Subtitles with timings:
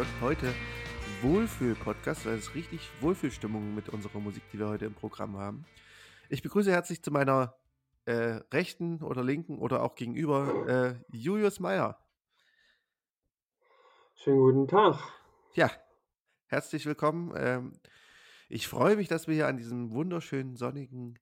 [0.00, 0.54] gehört, heute
[1.20, 5.66] Wohlfühl-Podcast, weil es richtig Wohlfühlstimmung mit unserer Musik, die wir heute im Programm haben.
[6.30, 7.54] Ich begrüße herzlich zu meiner
[8.06, 11.98] äh, rechten oder linken oder auch gegenüber äh, Julius Meyer.
[14.14, 14.96] Schönen guten Tag.
[15.52, 15.70] Ja,
[16.46, 17.34] herzlich willkommen.
[17.36, 17.72] Ähm,
[18.48, 21.18] ich freue mich, dass wir hier an diesem wunderschönen sonnigen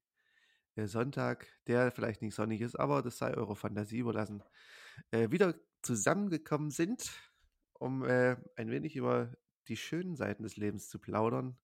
[0.76, 4.44] äh, Sonntag, der vielleicht nicht sonnig ist, aber das sei eurer Fantasie überlassen,
[5.10, 7.10] äh, wieder zusammengekommen sind,
[7.78, 9.32] um äh, ein wenig über
[9.68, 11.56] die schönen Seiten des Lebens zu plaudern.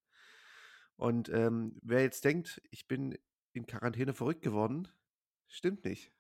[0.97, 3.19] Und ähm, wer jetzt denkt, ich bin
[3.53, 4.89] in Quarantäne verrückt geworden,
[5.49, 6.13] stimmt nicht.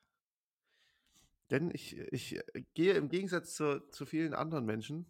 [1.51, 5.07] Denn ich, ich äh, gehe im Gegensatz zu, zu vielen anderen Menschen,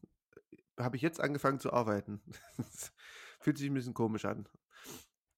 [0.77, 2.21] äh, habe ich jetzt angefangen zu arbeiten.
[3.41, 4.49] Fühlt sich ein bisschen komisch an.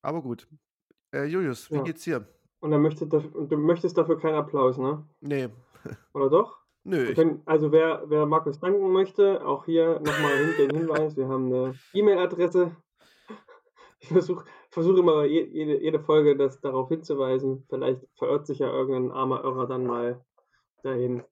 [0.03, 0.49] Aber gut.
[1.13, 1.83] Äh, Julius, wie Ja.
[1.83, 2.27] geht's dir?
[2.61, 5.07] Und dann möchtest du, und du möchtest dafür keinen Applaus, ne?
[5.21, 5.51] Nee,
[6.15, 6.66] Oder doch?
[6.87, 11.47] Nö, können, also wer, wer Markus danken möchte, auch hier nochmal den Hinweis, wir haben
[11.47, 12.75] eine E-Mail-Adresse.
[13.99, 17.65] Ich versuche versuch immer je, jede, jede Folge das darauf hinzuweisen.
[17.69, 20.23] Vielleicht verirrt sich ja irgendein armer Irrer dann mal
[20.83, 21.23] dahin.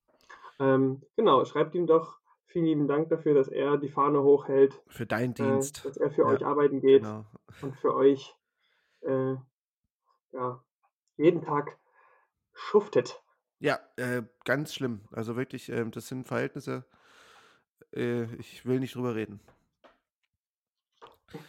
[0.58, 5.06] Ähm, genau, schreibt ihm doch vielen lieben Dank dafür, dass er die Fahne hochhält, für
[5.06, 5.84] deinen äh, Dienst.
[5.84, 7.02] dass er für Ja, euch arbeiten geht.
[7.02, 7.24] Genau.
[7.62, 8.34] und für euch
[9.02, 9.34] äh,
[10.32, 10.62] ja,
[11.16, 11.76] jeden Tag
[12.52, 13.22] schuftet.
[13.64, 15.00] Ja, äh, ganz schlimm.
[15.10, 16.84] Also wirklich, ähm, das sind Verhältnisse,
[17.94, 19.40] äh, ich will nicht drüber reden.
[21.32, 21.40] Wie, wie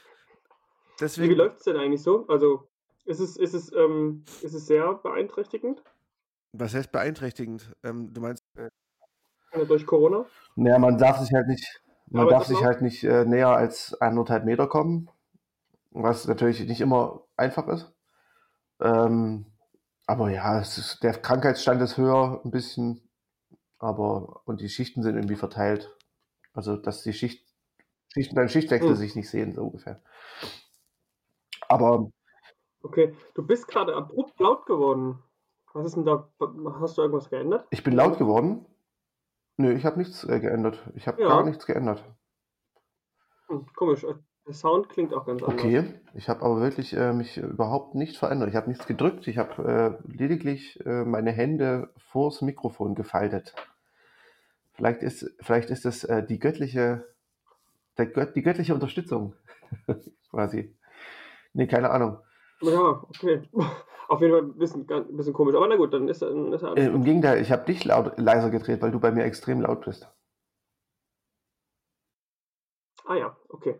[0.99, 2.25] Deswegen, läuft es denn eigentlich so?
[2.27, 2.69] Also
[3.03, 5.83] ist es, ist es, ähm, ist es sehr beeinträchtigend
[6.59, 7.75] was heißt beeinträchtigend?
[7.83, 8.69] Ähm, du meinst, äh,
[9.51, 10.25] äh, durch Corona?
[10.55, 14.45] naja, man darf sich halt nicht, man darf sich halt nicht äh, näher als anderthalb
[14.45, 15.09] Meter kommen,
[15.91, 17.91] was natürlich nicht immer einfach ist.
[18.79, 19.45] Ähm,
[20.07, 23.01] aber ja, ist, der Krankheitsstand ist höher ein bisschen,
[23.79, 25.95] aber und die Schichten sind irgendwie verteilt.
[26.53, 27.47] Also, dass die Schicht,
[28.13, 28.97] Schichten beim Schichtwechsel Hm.
[28.97, 30.01] sich nicht sehen, so ungefähr.
[31.69, 32.09] Aber
[32.81, 35.21] Okay, du bist gerade abrupt laut geworden.
[35.73, 36.31] Was ist denn da?
[36.79, 37.67] Hast du irgendwas geändert?
[37.69, 38.65] ich bin laut geworden.
[39.57, 40.91] Nö, ich habe nichts äh, geändert.
[40.95, 42.03] Ich habe gar Ja, nichts geändert.
[43.47, 44.05] hm, komisch.
[44.45, 45.59] Der Sound klingt auch ganz anders.
[45.59, 45.83] Okay,
[46.13, 48.49] ich habe aber wirklich äh, mich überhaupt nicht verändert.
[48.49, 49.27] Ich habe nichts gedrückt.
[49.27, 53.55] Ich habe äh, lediglich äh, meine Hände vors Mikrofon gefaltet.
[54.73, 57.07] Vielleicht ist, vielleicht ist es äh, die göttliche,
[57.95, 59.33] Gött, die göttliche Unterstützung
[60.29, 60.75] quasi.
[61.53, 62.19] Nee, keine Ahnung.
[62.61, 63.41] Ja, okay.
[64.07, 65.55] Auf jeden Fall ein bisschen, ein bisschen komisch.
[65.55, 67.03] Aber na gut, dann ist, dann ist ja alles Äh, Im.
[67.03, 70.07] Gegenteil, ich habe dich laut, leiser gedreht, weil du bei mir extrem laut bist.
[73.05, 73.79] Ah ja, okay.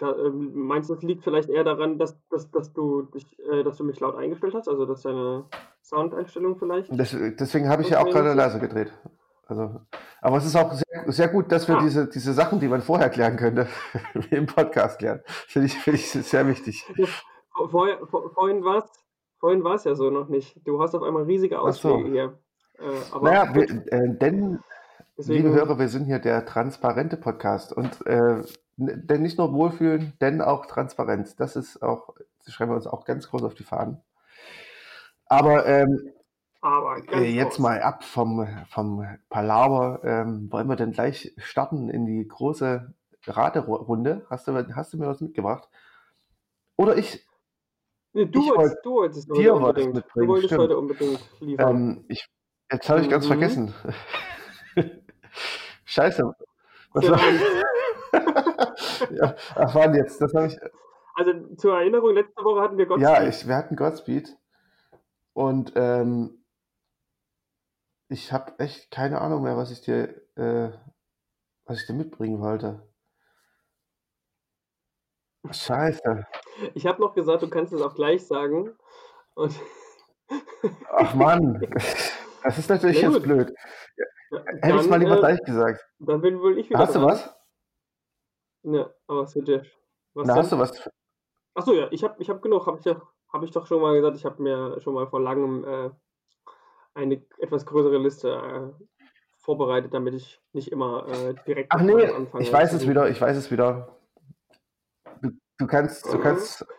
[0.00, 3.62] Da, ähm, meinst du, das liegt vielleicht eher daran, dass, dass, dass, du, dich, äh,
[3.62, 4.68] dass du mich laut eingestellt hast?
[4.68, 5.44] Also, dass deine
[5.82, 6.90] Soundeinstellung vielleicht?
[6.98, 8.92] Das, deswegen habe ich ja auch gerade leiser gedreht.
[9.46, 9.80] Also,
[10.22, 12.80] aber es ist auch sehr, sehr gut, dass wir Ah, diese, diese Sachen, die man
[12.80, 13.66] vorher klären könnte,
[14.30, 15.20] im Podcast klären.
[15.26, 16.86] Finde ich, finde ich sehr wichtig.
[17.70, 18.90] vorher, vor, vorhin war es
[19.40, 20.56] vorhin war's ja so noch nicht.
[20.66, 21.94] Du hast auf einmal riesige Ach so.
[21.94, 22.38] Ausschläge hier.
[22.78, 24.62] Äh, Naja, wir, äh, denn, liebe
[25.18, 27.72] deswegen, Hörer, wir sind hier der transparente Podcast.
[27.72, 28.42] Und äh,
[28.80, 31.36] denn nicht nur Wohlfühlen, denn auch Transparenz.
[31.36, 32.14] Das ist auch,
[32.44, 34.00] das schreiben wir uns auch ganz groß auf die Fahnen.
[35.26, 36.12] Aber ähm,
[36.60, 37.58] aber äh, ganz jetzt groß.
[37.60, 40.00] mal ab vom, vom Palaver.
[40.04, 42.92] Ähm, wollen wir denn gleich starten in die große
[43.26, 44.26] Raterunde?
[44.28, 45.68] Hast du, hast du mir was mitgebracht?
[46.76, 47.26] Oder ich,
[48.12, 49.94] Nee, du, ich wollte, wolltest, du wolltest heute dir wolltest unbedingt.
[49.94, 50.62] Du mitbringen, wolltest stimmt.
[50.62, 51.76] heute unbedingt liefern.
[51.76, 52.26] Ähm, ich,
[52.72, 53.28] jetzt habe ich ganz Mhm.
[53.28, 53.74] vergessen.
[55.84, 56.34] Scheiße.
[56.92, 57.20] Was war.
[59.10, 60.20] ja, ach, wann jetzt?
[60.20, 60.58] Das habe ich,
[61.14, 63.28] Also zur Erinnerung, letzte Woche hatten wir ja, Godspeed.
[63.28, 64.36] ich, wir hatten Godspeed
[65.32, 66.44] und ähm,
[68.08, 70.70] ich habe echt keine Ahnung mehr, was ich dir, äh,
[71.64, 72.82] was ich dir mitbringen wollte.
[75.50, 76.26] Scheiße.
[76.74, 78.76] Ich habe noch gesagt, du kannst es auch gleich sagen.
[79.34, 79.58] Und
[80.90, 81.60] Ach Mann,
[82.42, 83.52] das ist natürlich na jetzt blöd.
[83.96, 85.80] ja, Hätte ich mal dann, lieber äh, gleich gesagt.
[85.98, 87.08] dann bin wohl ich wieder Hast du dran.
[87.08, 87.34] was?
[88.62, 89.62] Ne, aber was bitte?
[90.14, 90.90] Was Na, hast du was?
[91.54, 92.66] Achso, ja, ich habe ich hab genug.
[92.66, 94.16] Habe ich, doch- hab ich doch schon mal gesagt.
[94.16, 95.90] Ich habe mir schon mal vor langem äh,
[96.94, 98.84] eine etwas größere Liste äh,
[99.38, 103.20] vorbereitet, damit ich nicht immer äh, direkt Ach nee, anfange ich weiß es wieder, ich
[103.20, 103.96] weiß es wieder.
[105.22, 106.22] Du, du kannst, du Mhm.
[106.22, 106.66] kannst.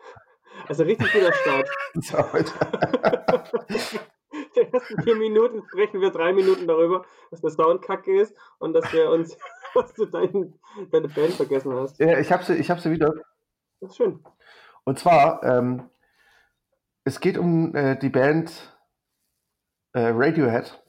[0.67, 1.69] Also richtig guter Start.
[2.33, 3.49] Alter.
[4.55, 8.73] Die ersten vier Minuten sprechen wir drei Minuten darüber, dass der Sound kacke ist und
[8.73, 9.35] dass wir uns,
[9.75, 10.53] dass du dein,
[10.91, 11.99] deine Band vergessen hast.
[11.99, 13.13] Ja, ich habe sie, ich hab sie wieder.
[13.79, 14.23] Das ist schön.
[14.83, 15.89] Und zwar, ähm,
[17.03, 18.77] es geht um äh, die Band
[19.93, 20.81] äh, Radiohead.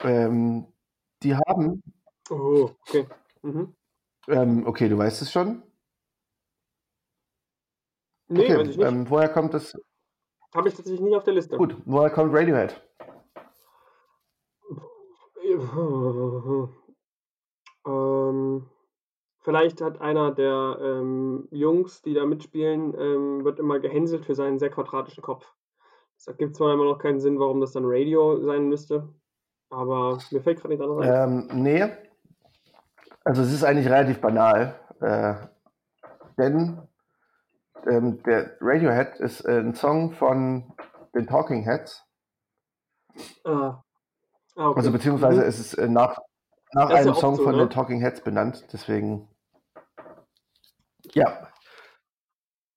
[0.00, 0.66] Ähm,
[1.22, 1.82] die haben.
[2.30, 3.06] Oh, okay.
[3.42, 3.74] Mhm.
[4.28, 5.62] Ähm, okay, du weißt es schon.
[8.28, 8.86] Nee, okay, weiß ich nicht.
[8.86, 9.74] Ähm, woher kommt das?
[10.54, 11.56] Habe ich tatsächlich nicht auf der Liste.
[11.56, 12.80] Gut, woher kommt Radiohead?
[17.88, 18.66] Ähm,
[19.40, 24.58] vielleicht hat einer der ähm, Jungs, die da mitspielen, ähm, wird immer gehänselt für seinen
[24.58, 25.50] sehr quadratischen Kopf.
[26.16, 29.08] Es ergibt zwar immer noch keinen Sinn, warum das dann Radio sein müsste,
[29.70, 31.48] aber mir fällt gerade nichts anderes ein.
[31.50, 31.88] Ähm, nee.
[33.24, 34.78] Also es ist eigentlich relativ banal.
[35.00, 35.34] Äh,
[36.36, 36.80] denn
[37.88, 40.72] ähm, der Radiohead ist äh, ein Song von
[41.14, 42.04] den Talking Heads.
[43.44, 43.82] Ah.
[44.56, 44.78] Ah, okay.
[44.78, 45.46] Also beziehungsweise Mhm.
[45.46, 46.18] ist es äh, nach,
[46.72, 47.62] nach einem Song so, von ne?
[47.62, 48.66] den Talking Heads benannt.
[48.72, 49.28] Deswegen.
[51.14, 51.48] Ja.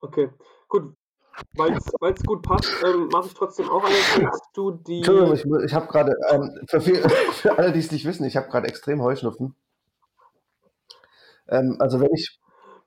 [0.00, 0.30] Okay,
[0.68, 0.94] gut.
[1.54, 3.94] Weil es gut passt, ähm, mache ich trotzdem auch eine.
[4.14, 4.98] Kennst du die.
[4.98, 8.48] Entschuldigung, ich, ich habe gerade, ähm, für, für alle, die es nicht wissen, ich habe
[8.48, 9.54] gerade extrem Heuschnupfen.
[11.48, 12.38] Ähm, also wenn ich,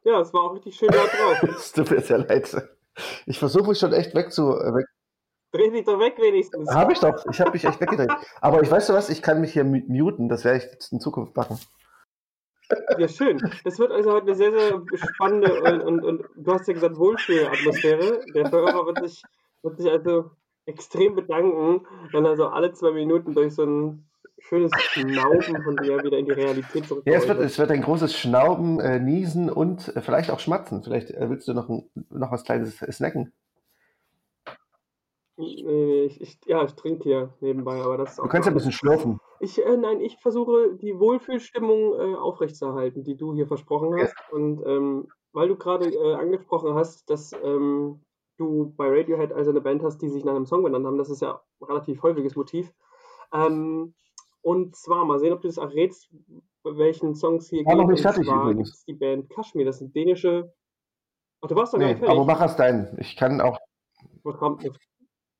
[0.03, 1.43] Ja, es war auch richtig schön laut drauf.
[1.57, 2.55] es tut mir sehr leid.
[3.25, 4.85] Ich versuche mich schon echt wegzu, äh, weg,
[5.55, 6.69] Dreh dich doch weg wenigstens.
[6.73, 7.25] Habe ich doch.
[7.31, 8.11] Ich habe mich echt weggedreht.
[8.41, 10.27] Aber ich weiß du was, ich kann mich hier mu- muten.
[10.29, 11.57] Das werde ich jetzt in Zukunft machen.
[12.97, 13.37] Ja, schön.
[13.63, 16.97] Das wird also heute eine sehr, sehr spannende und, und, und du hast ja gesagt,
[16.97, 18.21] Wohlfühlatmosphäre.
[18.33, 19.21] Der Hörer wird sich,
[19.61, 20.31] wird sich also
[20.65, 24.09] extrem bedanken, wenn er so alle zwei Minuten durch so ein
[24.39, 27.39] schönes Schnauben von dir wieder in die Realität Ja, es wird, zurückkommt.
[27.41, 30.83] es wird ein großes Schnauben, äh, Niesen und äh, vielleicht auch Schmatzen.
[30.83, 33.31] Vielleicht äh, willst du noch, ein, noch was Kleines snacken.
[35.37, 38.45] Nee, nee, ich, ich, ja, ich trinke hier nebenbei, aber das ist Du auch kannst
[38.45, 39.19] ja ein bisschen schlürfen.
[39.41, 44.15] Ich, äh, nein, ich versuche die Wohlfühlstimmung äh, aufrechtzuerhalten, die du hier versprochen hast.
[44.31, 48.01] Und ähm, weil du gerade äh, angesprochen hast, dass ähm,
[48.37, 51.09] du bei Radiohead also eine Band hast, die sich nach einem Song benannt haben, das
[51.09, 52.71] ist ja ein relativ häufiges Motiv.
[53.33, 53.93] Ähm,
[54.41, 56.09] und zwar, mal sehen, ob du das errätst,
[56.63, 57.91] welchen Songs hier War noch geht.
[57.95, 58.85] nicht fertig zwar übrigens.
[58.85, 60.53] die Band Kashmir, das sind dänische.
[61.41, 62.15] Ach, du warst doch gar Nee, nicht fertig.
[62.17, 62.97] aber mach erst deinen.
[62.99, 63.57] Ich kann auch.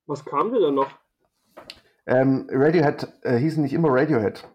[0.07, 0.91] Was kam, denn dann noch?
[2.05, 4.47] Ähm, Radiohead äh, hießen nicht immer Radiohead.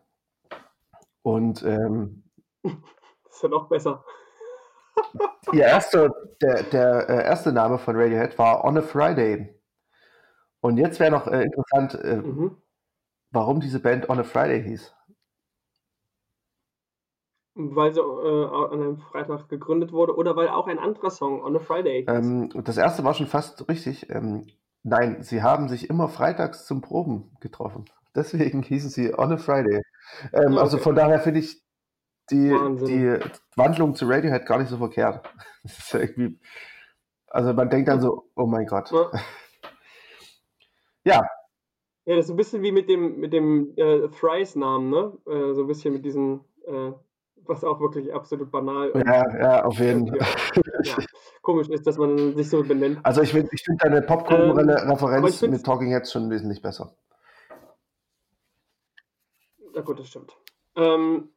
[1.23, 2.23] Und ähm,
[2.62, 2.73] Das
[3.32, 4.05] ist ja noch besser.
[5.52, 6.11] ihr erster,
[6.41, 9.55] der, der äh, erste Name von Radiohead war On a Friday.
[10.61, 12.56] Und jetzt wäre noch äh, interessant, äh, Mhm.
[13.32, 14.94] warum diese Band On a Friday hieß.
[17.55, 21.56] Weil sie äh, an einem Freitag gegründet wurde oder weil auch ein anderer Song On
[21.56, 22.08] a Friday hieß.
[22.08, 24.08] Ähm, das erste war schon fast richtig.
[24.11, 24.47] Ähm,
[24.82, 27.85] nein, sie haben sich immer freitags zum Proben getroffen.
[28.15, 29.82] Deswegen hießen sie On a Friday.
[30.32, 30.85] Ähm, Also okay.
[30.85, 31.62] von daher finde ich
[32.31, 32.87] die, Wahnsinn.
[32.87, 33.19] die
[33.56, 35.29] Wandlung zu Radiohead gar nicht so verkehrt.
[35.93, 36.29] Ja
[37.31, 38.91] also man denkt dann so, oh mein Gott.
[38.91, 39.11] Ja.
[41.03, 41.23] Ja,
[42.05, 45.16] Ja, das ist ein bisschen wie mit dem, mit dem äh, Thrice-Namen, ne?
[45.26, 46.93] Äh, so ein bisschen mit diesem, äh,
[47.47, 50.18] was auch wirklich absolut banal ja, ja, auf jeden Fall.
[50.85, 50.97] ja,
[51.42, 52.99] komisch ist, dass man sich so benennt.
[53.02, 56.62] Also ich, ich finde deine Ähm, aber ich Popkulturelle-Referenz find's- mit Talking Heads schon wesentlich
[56.62, 56.94] besser.
[59.75, 60.37] Na gut, das stimmt.
[60.76, 61.30] Ähm,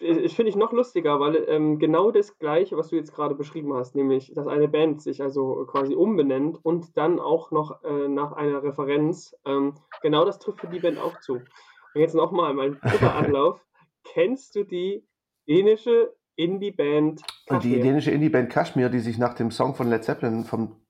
[0.00, 3.72] ich finde ich noch lustiger, weil ähm, genau das Gleiche, was du jetzt gerade beschrieben
[3.74, 8.32] hast, nämlich, dass eine Band sich also quasi umbenennt und dann auch noch äh, nach
[8.32, 11.34] einer Referenz, ähm, genau das trifft für die Band auch zu.
[11.34, 13.60] Und jetzt nochmal mein dritter Anlauf.
[14.04, 15.04] Kennst du die
[15.48, 20.44] dänische Indie-Band Und die dänische Indie-Band Kashmir, die sich nach dem Song von Led Zeppelin
[20.44, 20.84] vom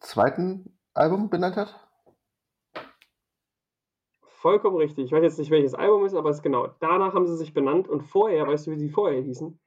[0.00, 1.88] zweiten Album benannt hat?
[4.42, 5.06] Vollkommen richtig.
[5.06, 6.66] Ich weiß jetzt nicht, welches Album es ist, aber es ist genau.
[6.80, 9.58] Danach haben sie sich benannt und vorher, weißt du, wie sie vorher hießen?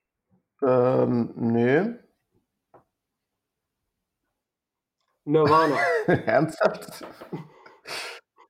[0.61, 1.95] Ähm, nee.
[5.23, 5.77] Nirvana.
[6.07, 7.05] Ernsthaft?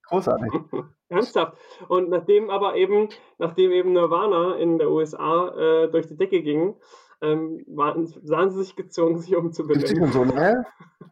[0.08, 0.52] Großartig.
[1.10, 1.58] Ernsthaft.
[1.88, 6.76] Und nachdem aber eben, nachdem eben Nirvana in der USA äh, durch die Decke ging,
[7.22, 10.12] ähm, waren, sahen sie sich gezwungen, sich umzubenennen.
[10.12, 10.66] schon so, ne?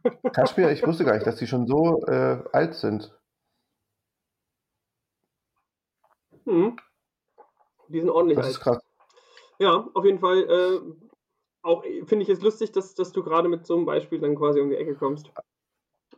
[0.34, 3.18] Kashmir, ich wusste gar nicht, dass die schon so äh, alt sind.
[6.46, 6.76] Hm.
[7.88, 8.64] Die sind ordentlich Das ist alt.
[8.64, 8.84] krass.
[9.60, 10.44] Ja, auf jeden Fall.
[10.44, 10.80] Äh,
[11.62, 14.60] auch finde ich es lustig, dass, dass du gerade mit so einem Beispiel dann quasi
[14.60, 15.32] um die Ecke kommst.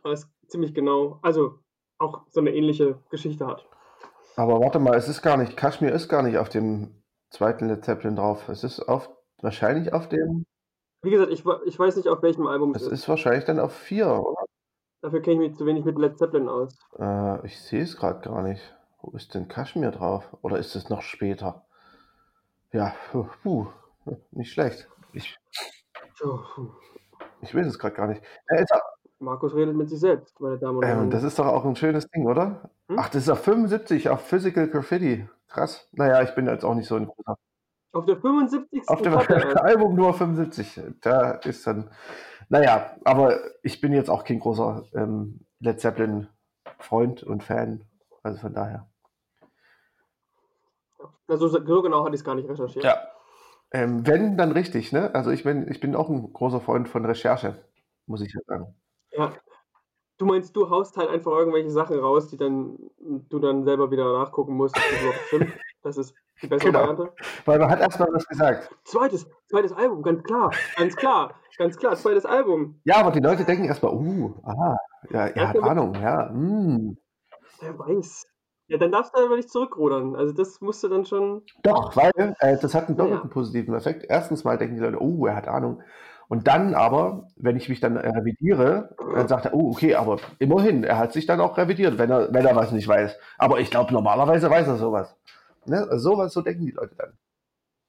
[0.02, 1.60] Aber es ist ziemlich genau, also
[1.98, 3.66] auch so eine ähnliche Geschichte hat.
[4.36, 7.84] Aber warte mal, es ist gar nicht, Kashmir ist gar nicht auf dem zweiten Led
[7.84, 8.48] Zeppelin drauf.
[8.48, 9.10] Es ist auf,
[9.40, 10.44] wahrscheinlich auf dem,
[11.02, 13.00] Wie gesagt, ich, ich weiß nicht, auf welchem Album es es ist.
[13.00, 14.44] ist wahrscheinlich dann auf vier, oder?
[15.02, 16.76] Dafür kenne ich mich zu wenig mit Led Zeppelin aus.
[16.98, 18.74] Äh, ich sehe es gerade gar nicht.
[19.00, 20.36] Wo ist denn Kashmir drauf?
[20.42, 21.64] Oder ist es noch später?
[22.72, 22.94] Ja,
[23.42, 23.66] puh,
[24.32, 24.88] nicht schlecht.
[25.12, 25.36] Ich,
[27.40, 28.22] ich weiß es gerade gar nicht.
[28.48, 28.72] Äh, ist,
[29.18, 31.10] Markus redet mit sich selbst, meine Damen und Ähm, Herren.
[31.10, 32.70] das ist doch auch ein schönes Ding, oder?
[32.88, 32.98] Hm?
[32.98, 35.28] Ach, das ist auf 75, auf Physical Graffiti.
[35.48, 35.88] Krass.
[35.92, 37.36] Naja, ich bin jetzt auch nicht so ein großer.
[37.92, 38.88] Auf der 75.
[38.88, 39.14] Auf dem.
[39.58, 40.82] Album nur 75.
[41.00, 41.90] Da ist dann.
[42.48, 47.84] Naja, aber ich bin jetzt auch kein großer ähm, Led Zeppelin-Freund und Fan.
[48.22, 48.86] Also von daher.
[51.28, 52.84] Also so so genau hatte ich es gar nicht recherchiert.
[52.84, 52.98] Ja.
[53.72, 55.14] Ähm, wenn, dann richtig, ne?
[55.14, 57.64] Also ich bin, ich bin auch ein großer Freund von Recherche,
[58.06, 58.74] muss ich ja sagen.
[59.16, 59.32] Ja.
[60.18, 64.12] Du meinst, du haust halt einfach irgendwelche Sachen raus, die dann du dann selber wieder
[64.12, 65.52] nachgucken musst, ob das überhaupt stimmt.
[65.82, 66.80] Das ist die bessere Genau.
[66.80, 67.12] Variante.
[67.44, 68.70] Weil man hat erstmal was gesagt.
[68.84, 72.80] Zweites, zweites Album, ganz klar, ganz klar, ganz klar, zweites Album.
[72.84, 74.78] Ja, aber die Leute denken erstmal, uh, aha,
[75.10, 76.96] ja, er Ja, hat Ahnung, ja, mm.
[77.60, 78.26] Wer weiß.
[78.68, 80.16] Ja, dann darfst du aber nicht zurückrudern.
[80.16, 81.42] Also das musst du dann schon.
[81.62, 84.04] Doch, weil äh, das hat einen Ja, doppelten positiven Effekt.
[84.08, 85.82] Erstens mal denken die Leute, oh, er hat Ahnung.
[86.28, 90.18] Und dann aber, wenn ich mich dann äh, revidiere, dann sagt er, oh, okay, aber
[90.38, 93.16] immerhin, er hat sich dann auch revidiert, wenn er, wenn er was nicht weiß.
[93.38, 95.16] Aber ich glaube, normalerweise weiß er sowas.
[95.66, 95.86] Ne?
[95.88, 97.12] Also sowas, so denken die Leute dann.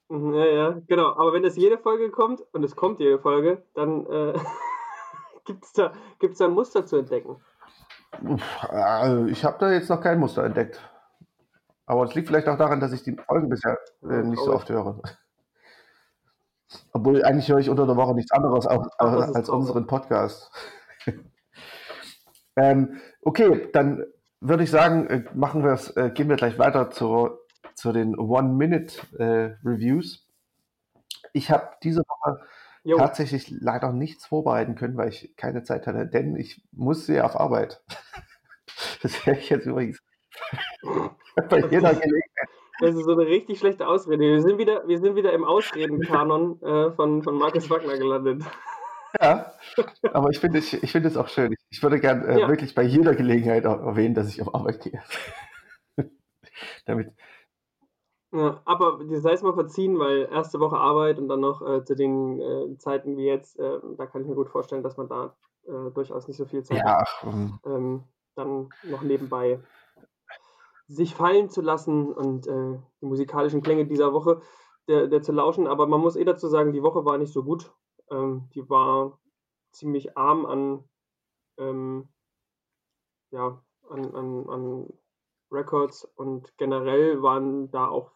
[0.09, 1.13] Mhm, Ja, ja, genau.
[1.15, 4.33] Aber wenn das jede Folge kommt, und es kommt jede Folge, dann äh,
[5.45, 7.37] gibt es da, gibt's da ein Muster zu entdecken.
[8.71, 10.79] Äh, ich habe da jetzt noch kein Muster entdeckt.
[11.85, 14.69] Aber es liegt vielleicht auch daran, dass ich die Folgen bisher äh, nicht so oft
[14.69, 15.01] höre.
[16.91, 19.49] Obwohl, eigentlich höre ich unter der Woche nichts anderes auch, äh, als traurig.
[19.49, 20.51] unseren Podcast.
[22.55, 24.03] ähm, okay, dann
[24.41, 27.29] würde ich sagen, äh, machen wir es, äh, gehen wir gleich weiter zu,
[27.75, 30.27] zu den One-Minute-Reviews.
[31.33, 32.41] ich habe diese Woche
[32.83, 37.25] Jo, tatsächlich leider nichts vorbereiten können, weil ich keine Zeit hatte, denn ich musste ja
[37.25, 37.81] auf Arbeit.
[39.01, 39.99] Das wäre ich jetzt übrigens
[41.49, 42.36] bei jeder Gelegenheit.
[42.79, 44.23] Das ist so eine richtig schlechte Ausrede.
[44.23, 48.43] Wir sind wieder, wir sind wieder im Ausredenkanon äh, von, von Markus Wagner gelandet.
[49.21, 49.53] Ja,
[50.13, 51.55] aber ich finde ich, ich finde es auch schön.
[51.69, 52.47] Ich, würde gern äh, Ja.
[52.49, 55.01] wirklich bei jeder Gelegenheit erwähnen, dass ich auf Arbeit gehe.
[56.85, 57.13] Damit,
[58.31, 61.95] Ja, aber sei es mal verziehen, weil erste Woche Arbeit und dann noch äh, zu
[61.95, 65.35] den äh, Zeiten wie jetzt, äh, da kann ich mir gut vorstellen, dass man da
[65.65, 66.85] äh, durchaus nicht so viel Zeit hat.
[66.85, 68.03] ja, ach, ähm, ähm,
[68.35, 69.59] dann noch nebenbei
[70.87, 74.41] sich fallen zu lassen und äh, die musikalischen Klänge dieser Woche
[74.87, 75.67] der, der zu lauschen.
[75.67, 77.73] Aber man muss eh dazu sagen, die Woche war nicht so gut.
[78.09, 79.19] Ähm, die war
[79.71, 80.83] ziemlich arm an,
[81.57, 82.07] ähm,
[83.31, 84.93] ja, an, an, an
[85.51, 88.11] Records und generell waren da auch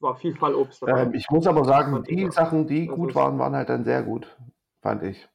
[0.00, 1.02] war viel Fallobst dabei.
[1.02, 2.30] ähm, ich muss aber sagen, die.
[2.30, 4.36] Sachen, die Also gut waren, waren halt dann sehr gut,
[4.80, 5.28] fand ich.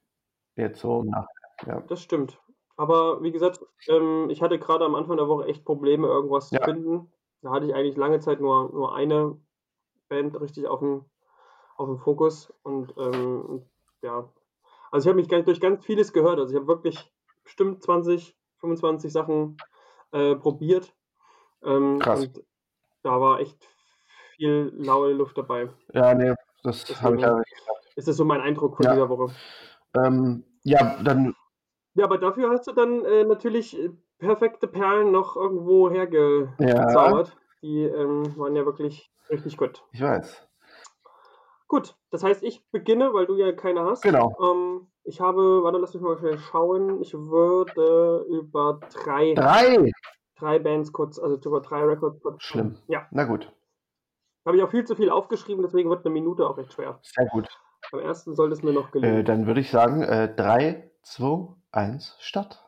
[0.56, 1.28] Jetzt so nach.
[1.66, 1.82] Ja.
[1.82, 2.40] Das stimmt.
[2.84, 6.60] Aber wie gesagt, ähm, ich hatte gerade am Anfang der Woche echt Probleme, irgendwas Ja.
[6.60, 7.10] zu finden.
[7.42, 9.38] Da hatte ich eigentlich lange Zeit nur, nur eine
[10.10, 11.06] Band richtig auf dem,
[11.78, 12.54] auf dem Fokus.
[12.64, 13.64] Und ähm,
[14.02, 14.28] ja,
[14.92, 16.40] also ich habe mich ganz- durch ganz vieles gehört.
[16.40, 17.10] Also ich habe wirklich
[17.46, 19.56] bestimmt 20, 25 Sachen
[20.12, 20.94] äh, probiert.
[21.64, 22.20] Ähm, Krass.
[22.26, 22.44] Und
[23.02, 23.66] da war echt
[24.36, 25.70] viel laue Luft dabei.
[25.94, 27.94] Ja, nee, das habe ich leider nicht geschafft.
[27.96, 28.92] Ist das so mein Eindruck von Ja.
[28.92, 29.34] dieser Woche?
[29.96, 31.34] Ähm, ja, dann,
[31.96, 37.38] Ja, aber dafür hast du dann äh, natürlich äh, perfekte Perlen noch irgendwo ja, hergezaubert.
[37.62, 39.84] Die ähm, waren ja wirklich richtig gut.
[39.92, 40.48] ich weiß.
[41.68, 44.04] Gut, das heißt, ich beginne, weil du ja keine hast.
[44.04, 44.36] Genau.
[44.42, 47.02] Ähm, ich habe, warte, lass mich mal schnell schauen.
[47.02, 49.92] Ich würde über drei, Drei!
[50.36, 52.44] drei Bands kurz, also über drei Records kurz.
[52.44, 52.78] Schlimm.
[52.88, 53.52] Ja, Na gut,
[54.46, 57.00] habe ich auch viel zu viel aufgeschrieben, deswegen wird eine Minute auch recht schwer.
[57.02, 57.48] sehr gut.
[57.92, 59.20] Beim ersten sollte es mir noch gelingen.
[59.20, 62.60] Äh, dann würde ich sagen, äh, 3, 2, 1, Start.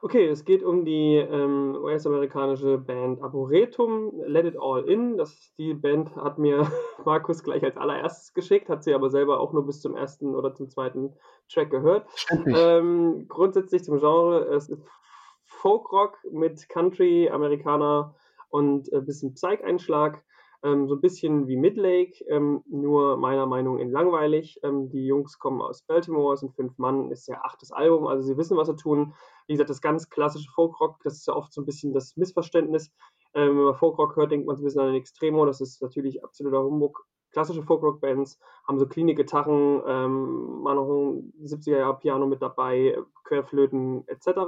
[0.00, 5.18] Okay, es geht um die ähm, US-amerikanische Band Arboretum, Let It All In.
[5.18, 6.70] Das, die Band hat mir
[7.04, 10.54] Markus gleich als allererstes geschickt, hat sie aber selber auch nur bis zum ersten oder
[10.54, 11.12] zum zweiten
[11.52, 12.06] Track gehört.
[12.46, 14.82] Ähm, grundsätzlich zum Genre, es ist
[15.42, 18.14] Folkrock mit Country, Amerikaner
[18.50, 20.22] und ein bisschen Psych-Einschlag.
[20.62, 24.60] Ähm, so ein bisschen wie Midlake, ähm, nur meiner Meinung nach langweilig.
[24.62, 28.36] Ähm, die Jungs kommen aus Baltimore, sind fünf Mann, ist ihr achtes Album, also sie
[28.36, 29.14] wissen, was sie tun.
[29.46, 32.90] Wie gesagt, das ganz klassische Folkrock, das ist ja oft so ein bisschen das Missverständnis.
[33.32, 35.80] Ähm, wenn man Folkrock hört, denkt man so ein bisschen an den Extremo, das ist
[35.80, 37.06] natürlich absoluter Humbug.
[37.32, 44.40] Klassische Folkrock-Bands haben so cleane Gitarren, ähm, mal noch ein 70er-Jahr-Piano mit dabei, Querflöten etc.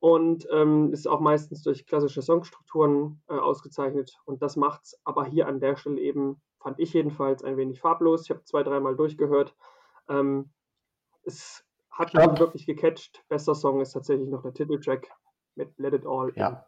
[0.00, 4.16] Und ähm, ist auch meistens durch klassische Songstrukturen äh, ausgezeichnet.
[4.24, 7.80] Und das macht es aber hier an der Stelle eben, fand ich jedenfalls, ein wenig
[7.80, 8.24] farblos.
[8.24, 9.56] Ich habe zwei, dreimal durchgehört.
[10.08, 10.50] Ähm,
[11.24, 13.24] es hat mich wirklich gecatcht.
[13.28, 15.08] Bester Song ist tatsächlich noch der Titeltrack
[15.56, 16.32] mit Let It All.
[16.36, 16.66] Ja.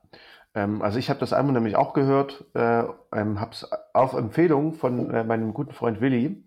[0.55, 4.75] Ähm, also ich habe das Album nämlich auch gehört, äh, ähm, habe es auf Empfehlung
[4.75, 6.45] von äh, meinem guten Freund Willi.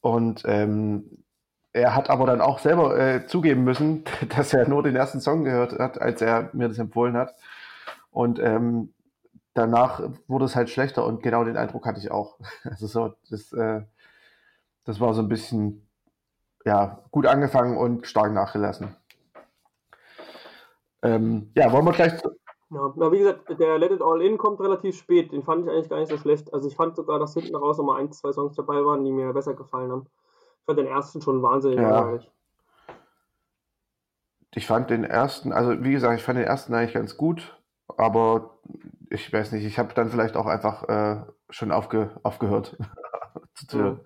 [0.00, 1.24] Und ähm,
[1.72, 4.04] er hat aber dann auch selber äh, zugeben müssen,
[4.36, 7.34] dass er nur den ersten Song gehört hat, als er mir das empfohlen hat.
[8.10, 8.92] Und ähm,
[9.54, 12.38] danach wurde es halt schlechter und genau den Eindruck hatte ich auch.
[12.64, 13.82] Also so, das, äh,
[14.84, 15.86] das war so ein bisschen
[16.64, 18.94] ja, gut angefangen und stark nachgelassen.
[21.02, 22.12] Ähm, ja, wollen wir gleich.
[22.72, 25.32] Ja, na, wie gesagt, der Let It All In kommt relativ spät.
[25.32, 26.52] Den fand ich eigentlich gar nicht so schlecht.
[26.52, 29.32] Also ich fand sogar, dass hinten raus nochmal ein, zwei Songs dabei waren, die mir
[29.32, 30.06] besser gefallen haben.
[30.60, 31.90] Ich fand den ersten schon wahnsinnig ja.
[31.90, 32.30] langweilig.
[34.54, 37.56] Ich fand den ersten, also wie gesagt, ich fand den ersten eigentlich ganz gut,
[37.96, 38.58] aber
[39.08, 42.76] ich weiß nicht, ich habe dann vielleicht auch einfach äh, schon aufge, aufgehört.
[43.72, 44.00] ja.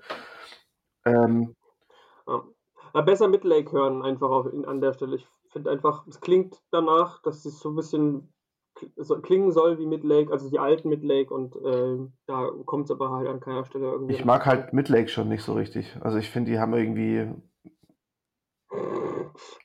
[1.07, 1.55] ähm,
[2.27, 3.01] ja.
[3.01, 5.17] besser mit Lake hören, einfach auf, an der Stelle.
[5.17, 8.34] Ich finde einfach, es klingt danach, dass es so ein bisschen
[9.23, 13.29] klingen soll wie Midlake, also die alten Midlake und äh, da kommt es aber halt
[13.29, 14.15] an keiner Stelle irgendwie.
[14.15, 15.97] Ich mag halt Midlake schon nicht so richtig.
[16.01, 17.33] Also ich finde, die haben irgendwie.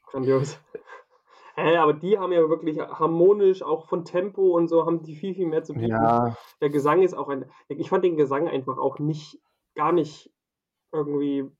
[0.08, 0.60] Grandios.
[1.56, 5.36] Hä, aber die haben ja wirklich harmonisch, auch von Tempo und so, haben die viel,
[5.36, 5.90] viel mehr zu bieten.
[5.90, 6.38] Ja.
[6.62, 7.52] Der Gesang ist auch ein.
[7.68, 9.42] Ich fand den Gesang einfach auch nicht,
[9.76, 10.32] gar nicht
[10.94, 11.52] irgendwie,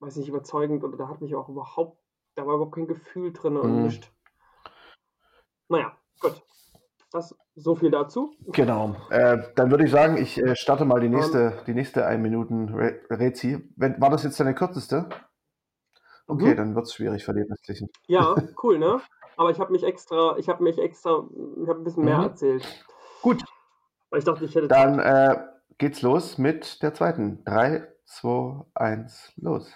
[0.00, 1.98] weiß nicht, überzeugend oder da hat mich auch überhaupt,
[2.34, 3.82] da war überhaupt kein Gefühl drin und mhm.
[3.84, 4.12] nicht.
[5.68, 6.42] Naja, gut.
[7.10, 8.34] Das so viel dazu.
[8.52, 8.94] Genau.
[9.10, 12.20] Äh, dann würde ich sagen, ich äh, starte mal die nächste, um, die nächste 1
[12.22, 12.68] Minuten
[13.10, 13.72] Rezi.
[13.76, 15.08] War das jetzt deine kürzeste?
[16.26, 16.56] Okay, mhm.
[16.56, 17.88] dann wird es schwierig restlichen.
[18.06, 19.00] Ja, cool, ne?
[19.38, 21.26] Aber ich habe mich extra, ich habe mich extra,
[21.62, 22.24] ich habe ein bisschen mehr mhm.
[22.24, 22.84] erzählt.
[23.22, 23.42] Gut.
[24.10, 24.68] Weil ich dachte, ich hätte.
[24.68, 25.38] Dann äh,
[25.78, 27.42] geht's los mit der zweiten.
[27.44, 29.72] 3, 2, 1, los.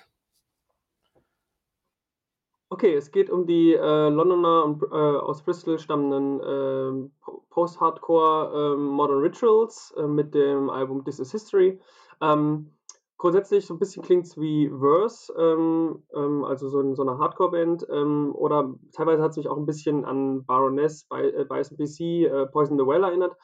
[2.72, 7.10] Okay, es geht um die äh, Londoner und, äh, aus Bristol stammenden äh,
[7.50, 11.78] Post-Hardcore ähm, Modern Rituals äh, mit dem Album This is History.
[12.22, 12.70] Ähm,
[13.18, 17.88] grundsätzlich so ein bisschen klingt es wie Verse, ähm, ähm, also so, so eine Hardcore-Band,
[17.90, 22.00] ähm, oder teilweise hat es mich auch ein bisschen an Baroness bei äh, Bison PC,
[22.00, 23.36] äh, Poison the Well erinnert.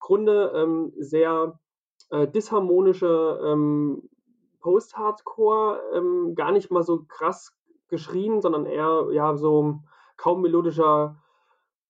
[0.00, 1.56] Grunde ähm, sehr
[2.10, 3.86] äh, disharmonische
[4.60, 7.52] Post-Hardcore, gar nicht mal so krass
[7.92, 9.78] geschrien, sondern eher ja so
[10.16, 11.16] kaum melodischer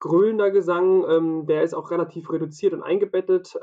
[0.01, 3.55] grölender Gesang, der ist auch relativ reduziert und eingebettet.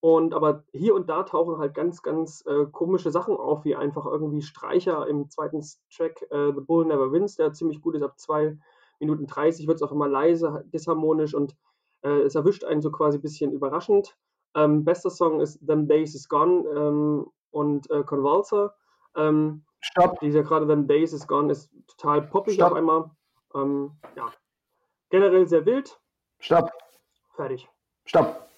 [0.00, 4.06] Und aber hier und da tauchen halt ganz, ganz äh, komische Sachen auf, wie einfach
[4.06, 5.60] irgendwie Streicher im zweiten
[5.94, 8.56] Track äh, The Bull Never Wins, der ziemlich gut ist, ab 2
[9.00, 11.56] Minuten 30 wird es auch immer leise, disharmonisch und
[12.02, 14.16] äh, es erwischt einen so quasi ein bisschen überraschend.
[14.54, 18.74] Ähm, bester Song ist Then Days Is Gone ähm, und äh, Convulsor.
[19.16, 20.20] Ähm, Stopp.
[20.20, 22.72] Dieser gerade Then Days Is Gone ist total poppig Stopp.
[22.72, 23.10] auf einmal.
[23.54, 24.26] Ähm, ja.
[25.10, 25.98] Generell sehr wild.
[26.38, 26.70] Stopp.
[27.34, 27.68] Fertig.
[28.04, 28.48] Stopp.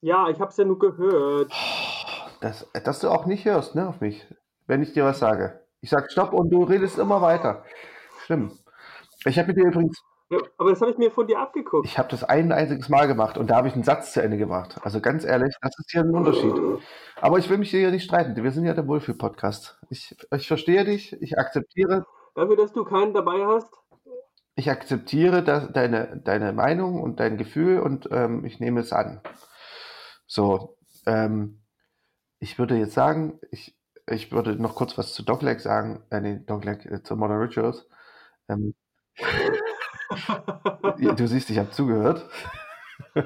[0.00, 1.52] Ja, ich habe es ja nur gehört.
[2.40, 4.26] Das, dass du auch nicht hörst, ne, auf mich,
[4.66, 5.66] wenn ich dir was sage.
[5.80, 7.64] Ich sag Stopp und du redest immer weiter.
[8.24, 8.56] Schlimm.
[9.24, 10.00] Ich habe mit dir übrigens.
[10.30, 11.86] Ja, aber das habe ich mir von dir abgeguckt.
[11.86, 14.36] Ich habe das ein einziges Mal gemacht und da habe ich einen Satz zu Ende
[14.36, 14.76] gemacht.
[14.82, 16.54] Also ganz ehrlich, das ist hier ein Unterschied.
[17.20, 18.36] Aber ich will mich hier nicht streiten.
[18.36, 19.78] Wir sind ja der Wohlfühl-Podcast.
[19.88, 22.04] Ich, ich verstehe dich, ich akzeptiere.
[22.34, 23.72] Dafür, dass du keinen dabei hast?
[24.54, 29.22] Ich akzeptiere das, deine, deine Meinung und dein Gefühl und ähm, ich nehme es an.
[30.26, 31.62] So, ähm,
[32.38, 36.40] ich würde jetzt sagen, ich, ich würde noch kurz was zu Dogleg sagen, äh, nee,
[36.44, 37.88] Dogleg, äh, zu Modern Rituals.
[38.48, 38.74] Ähm,
[40.98, 42.28] du siehst, ich habe zugehört.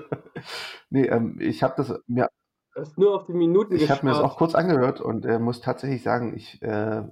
[0.91, 2.29] nee, ähm, ich habe das mir.
[2.75, 5.61] Das nur auf die Minuten Ich habe mir das auch kurz angehört und äh, muss
[5.61, 7.03] tatsächlich sagen, ich äh,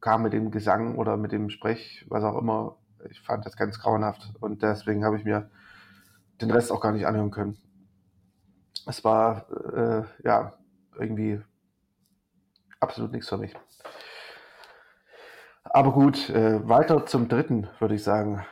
[0.00, 2.78] kam mit dem Gesang oder mit dem Sprech, was auch immer,
[3.10, 5.50] ich fand das ganz grauenhaft und deswegen habe ich mir
[6.40, 7.58] den Rest auch gar nicht anhören können
[8.86, 10.54] es war äh, ja
[10.98, 11.40] irgendwie
[12.80, 13.54] absolut nichts für mich.
[15.64, 18.44] Aber gut, äh, weiter zum dritten, würde ich sagen.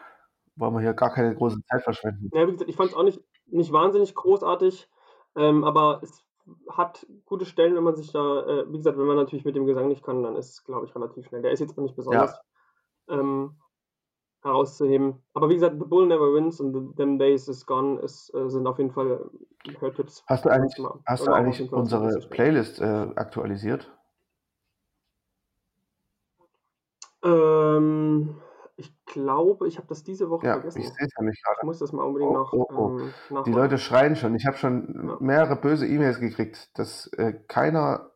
[0.58, 2.30] Wollen wir hier gar keine große Zeit verschwenden.
[2.32, 4.88] Ja, wie gesagt, ich fand es auch nicht, nicht wahnsinnig großartig,
[5.36, 6.24] ähm, aber es
[6.70, 9.66] hat gute Stellen, wenn man sich da, äh, wie gesagt, wenn man natürlich mit dem
[9.66, 11.42] Gesang nicht kann, dann ist es, glaube ich, relativ schnell.
[11.42, 12.40] Der ist jetzt noch nicht besonders.
[13.08, 13.18] Ja.
[13.18, 13.56] Ähm,
[14.42, 15.22] herauszuheben.
[15.34, 18.48] Aber wie gesagt, The Bull Never Wins und The Them Days Is Gone ist, äh,
[18.48, 19.28] sind auf jeden Fall
[19.80, 20.24] Hörtipps.
[20.26, 20.74] Hast du eigentlich,
[21.06, 22.84] hast du eigentlich unsere Playlist äh,
[23.16, 23.92] aktualisiert?
[27.24, 28.40] Ähm,
[29.08, 30.80] glaube, ich habe das diese Woche ja, vergessen.
[30.80, 31.58] Ich sehe es nämlich gerade.
[31.60, 32.52] Ich muss das mal unbedingt oh, noch.
[32.52, 32.98] Oh, oh.
[33.36, 34.34] Ähm, Die Leute schreien schon.
[34.34, 35.16] Ich habe schon ja.
[35.20, 38.12] mehrere böse E-Mails gekriegt, dass äh, keiner.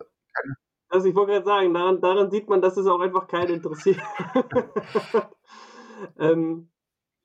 [0.89, 4.01] Also ich wollte gerade sagen, daran, daran, sieht man, dass es auch einfach keinen interessiert.
[6.19, 6.72] ähm,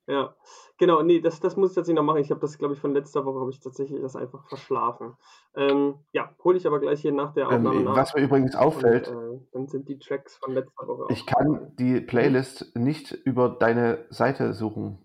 [0.08, 0.36] Ja,
[0.78, 2.22] genau, ne, das das muss ich tatsächlich noch machen.
[2.22, 5.17] Ich habe das, glaube ich, von letzter Woche habe ich tatsächlich das einfach verschlafen.
[5.56, 8.56] Ähm, ja, hole ich aber gleich hier nach der Aufnahme Ähm, nach was mir übrigens
[8.74, 12.02] und, auffällt äh, dann sind die Tracks von letzter Woche ich kann die.
[12.02, 15.00] Playlist nicht über deine Seite suchen.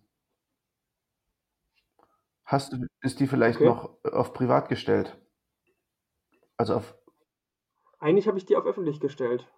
[2.45, 3.67] Hast du ist die vielleicht Okay.
[3.67, 5.17] noch auf privat gestellt?
[6.57, 6.95] Also auf
[8.01, 9.51] Eigentlich habe ich die auf öffentlich gestellt.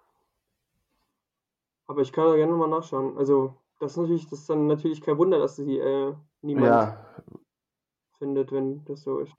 [1.87, 3.17] Aber ich kann da gerne noch mal nachschauen.
[3.17, 7.15] Also, das ist natürlich das ist dann natürlich kein Wunder, dass sie, äh, niemand Ja.
[8.19, 9.33] findet, wenn das so ist.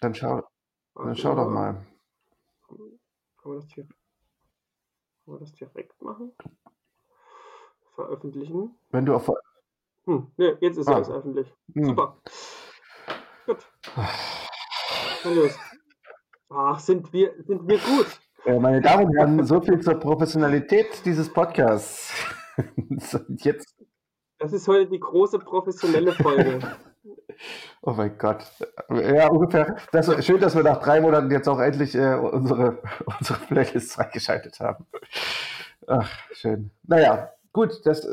[0.00, 0.46] Dann schau dann
[0.94, 1.86] Warte schau doch mal.
[2.68, 6.32] Kann man das hier kann man das direkt machen?
[7.94, 8.74] Veröffentlichen.
[8.90, 9.30] Wenn du auf
[10.04, 11.14] Hm, ne, jetzt ist ja alles Ah.
[11.16, 11.52] öffentlich.
[11.74, 11.84] Hm.
[11.86, 12.16] Super.
[13.46, 13.66] Gut.
[15.24, 15.58] Dann los.
[16.48, 18.20] Ach, sind wir sind wir gut.
[18.60, 22.12] Meine Damen und Herren, so viel zur Professionalität dieses Podcasts.
[23.28, 23.74] Jetzt
[24.38, 26.60] Das ist heute die große professionelle Folge.
[27.82, 28.44] Oh mein Gott.
[28.88, 29.76] Ja, ungefähr.
[29.92, 32.82] Das, schön, dass wir nach drei Monaten jetzt auch endlich äh, unsere,
[33.18, 34.86] unsere Playlist freigeschaltet haben.
[35.86, 36.70] Ach, schön.
[36.84, 37.84] Naja, gut.
[37.84, 38.08] Das,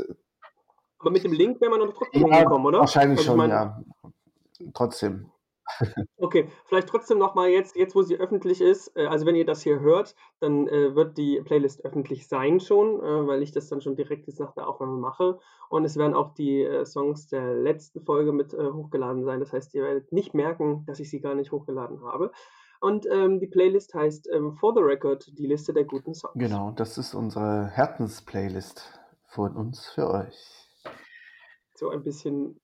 [0.99, 2.79] Aber mit dem Link wäre man doch trotzdem ja, hingekommen, oder?
[2.79, 3.83] wahrscheinlich Also schon, meine ja.
[4.73, 5.31] Trotzdem.
[6.17, 9.45] Okay, vielleicht trotzdem noch mal jetzt jetzt, wo sie öffentlich ist äh, also wenn ihr
[9.45, 13.67] das hier hört, dann, äh, wird die Playlist öffentlich sein schon, äh, weil ich das
[13.67, 15.39] dann schon direkt jetzt nach der Aufnahme mache.
[15.69, 19.39] Und es werden auch die, äh, Songs der letzten Folge mit, äh, hochgeladen sein.
[19.39, 22.31] Das heißt, ihr werdet nicht merken, dass ich sie gar nicht hochgeladen habe.
[22.81, 26.33] Und, ähm, die Playlist heißt, ähm, For the Record, die Liste der guten Songs.
[26.35, 30.69] Genau, das ist unsere Herzensplaylist von uns für euch.
[31.75, 32.59] So ein bisschen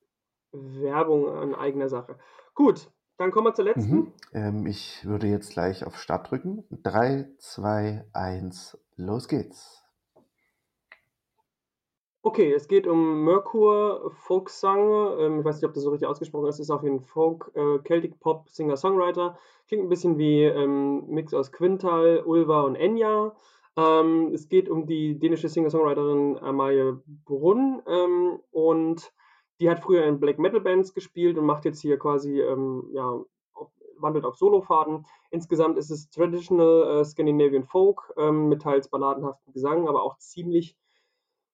[0.52, 2.18] Werbung an eigener Sache.
[2.54, 3.96] Gut, dann kommen wir zur letzten.
[3.96, 4.14] Mhm.
[4.34, 6.64] Ähm, ich würde jetzt gleich auf Start drücken.
[6.72, 9.84] 3, 2, 1, los geht's.
[12.22, 15.20] Okay, es geht um Merkur Folksang.
[15.20, 16.60] Ähm, ich weiß nicht, ob das so richtig ausgesprochen ist.
[16.60, 19.38] Ist auf jeden Folk, äh, Celtic Pop Singer-Songwriter.
[19.68, 23.36] Klingt ein bisschen wie ähm, Mix aus Quintal, Ulva und Enya.
[23.76, 29.12] Ähm, es geht um die dänische Singer-Songwriterin Amalie Brunn ähm, und
[29.60, 33.20] die hat früher in Black Metal Bands gespielt und macht jetzt hier quasi ähm, ja,
[33.98, 35.06] wandelt auf Solofaden.
[35.32, 40.78] Insgesamt ist es Traditional äh, Scandinavian Folk ähm, mit teils balladenhaften Gesang, aber auch ziemlich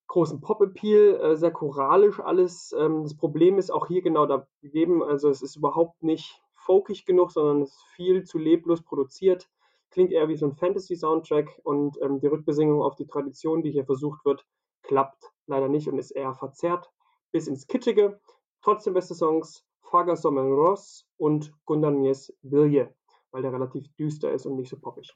[0.07, 2.75] großen Pop-Appeal, äh, sehr choralisch alles.
[2.77, 7.05] Ähm, das Problem ist auch hier genau da gegeben, also es ist überhaupt nicht folkig
[7.05, 9.49] genug, sondern es ist viel zu leblos produziert.
[9.89, 13.85] Klingt eher wie so ein Fantasy-Soundtrack und ähm, die Rückbesinnung auf die Tradition, die hier
[13.85, 14.45] versucht wird,
[14.83, 16.91] klappt leider nicht und ist eher verzerrt
[17.31, 18.19] bis ins Kitschige.
[18.61, 22.93] Trotzdem beste Songs Faga Sommer Ross und Gundarnies Vilje,
[23.31, 25.15] weil der relativ düster ist und nicht so poppig.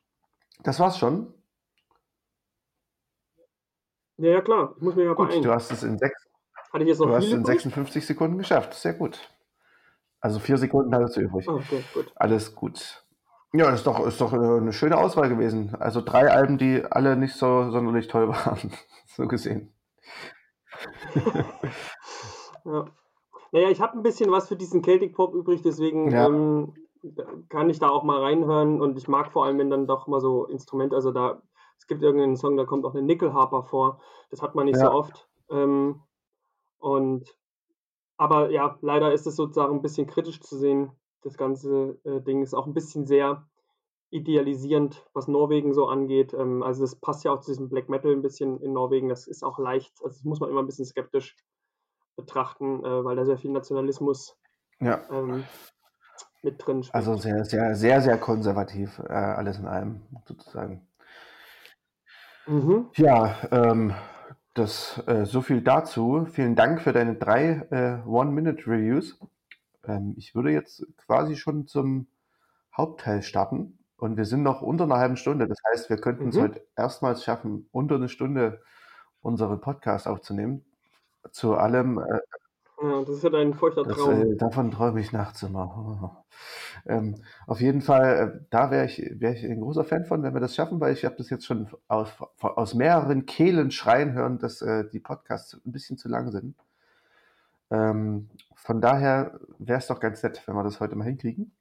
[0.64, 1.34] Das war's schon.
[4.18, 5.44] Ja, ja, klar, ich muss mich ja Gut, beeilen.
[5.44, 6.28] du hast es in, sechs,
[6.72, 7.62] Hatte ich jetzt noch du hast in übrig?
[7.62, 8.74] 56 Sekunden geschafft.
[8.74, 9.34] Sehr gut.
[10.20, 11.48] Also vier Sekunden hattest du übrig.
[11.48, 12.12] Ah, okay, gut.
[12.16, 13.06] Alles gut.
[13.54, 15.74] Ja, ist doch, ist doch äh, eine schöne Auswahl gewesen.
[15.76, 18.72] Also drei Alben, die alle nicht so sonderlich toll waren.
[19.08, 19.74] so gesehen.
[22.66, 22.86] Ja.
[23.52, 26.28] Naja, ich habe ein bisschen was für diesen Celtic Pop übrig, deswegen Ja.
[26.28, 26.74] ähm,
[27.48, 30.20] kann ich da auch mal reinhören und ich mag vor allem, wenn dann doch mal
[30.20, 31.42] so Instrumente, also da,
[31.78, 34.02] es gibt irgendeinen Song, da kommt auch eine Nickelharper vor.
[34.30, 34.92] Das hat man nicht so Ja.
[34.92, 35.30] oft.
[35.50, 36.02] Ähm,
[36.80, 37.36] und
[38.18, 40.92] aber ja, leider ist es sozusagen ein bisschen kritisch zu sehen.
[41.22, 43.49] Das ganze äh, Ding ist auch ein bisschen sehr
[44.12, 46.34] idealisierend, was Norwegen so angeht.
[46.34, 49.10] Ähm, also das passt ja auch zu diesem Black Metal ein bisschen in Norwegen.
[49.10, 51.36] Das ist auch leicht, also das muss man immer ein bisschen skeptisch
[52.16, 54.36] betrachten, äh, weil da sehr viel Nationalismus
[54.80, 55.02] Ja.
[55.12, 55.46] ähm,
[56.42, 56.96] mit drin schwingt.
[56.96, 60.88] Also sehr, sehr, sehr, sehr konservativ, äh, alles in allem, sozusagen.
[62.48, 62.90] Mhm.
[62.96, 63.94] Ja, ähm,
[64.56, 66.26] das, äh, so viel dazu.
[66.26, 69.20] Vielen Dank für deine drei äh, One-Minute-Reviews.
[69.86, 72.08] Ähm, ich würde jetzt quasi schon zum
[72.76, 73.79] Hauptteil starten.
[74.00, 75.48] Und wir sind noch unter einer halben Stunde.
[75.48, 76.42] Das heißt, wir könnten es Mhm.
[76.42, 78.62] heute erstmals schaffen, unter eine Stunde
[79.22, 80.64] unseren Podcast aufzunehmen.
[81.32, 82.20] Zu allem, äh,
[82.82, 84.32] Ja, das ist ja dein feuchter das, Traum.
[84.34, 86.26] äh, davon träume ich nachts immer.
[86.86, 90.34] Ähm, auf jeden Fall, äh, da wäre ich, wär ich ein großer Fan von, wenn
[90.34, 92.08] wir das schaffen, weil ich habe das jetzt schon aus,
[92.40, 96.56] aus mehreren Kehlen schreien hören, dass äh, die Podcasts ein bisschen zu lang sind.
[97.72, 101.52] Ähm, von daher wäre es doch ganz nett, wenn wir das heute mal hinkriegen.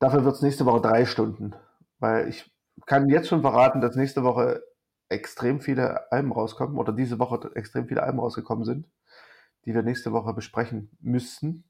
[0.00, 1.54] Dafür wird es nächste Woche drei Stunden,
[1.98, 2.50] weil ich
[2.86, 4.64] kann jetzt schon verraten, dass nächste Woche
[5.10, 8.88] extrem viele Alben rauskommen oder diese Woche extrem viele Alben rausgekommen sind,
[9.66, 11.64] die wir nächste Woche besprechen müssten.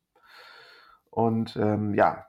[1.11, 2.27] Und ähm, ja,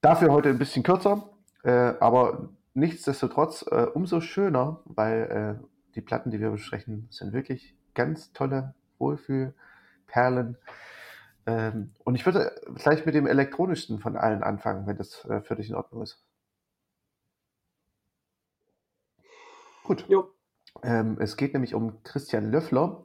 [0.00, 1.28] dafür heute ein bisschen kürzer,
[1.64, 7.76] äh, aber nichtsdestotrotz äh, umso schöner, weil äh, die Platten, die wir besprechen, sind wirklich
[7.94, 9.52] ganz tolle Wohlfühl
[10.06, 10.56] Perlen.
[11.46, 15.56] Ähm, und ich würde gleich mit dem elektronischsten von allen anfangen, wenn das äh, für
[15.56, 16.24] dich in Ordnung ist.
[19.84, 20.06] Gut.
[20.82, 23.04] Ähm, es geht nämlich um Christian Löffler,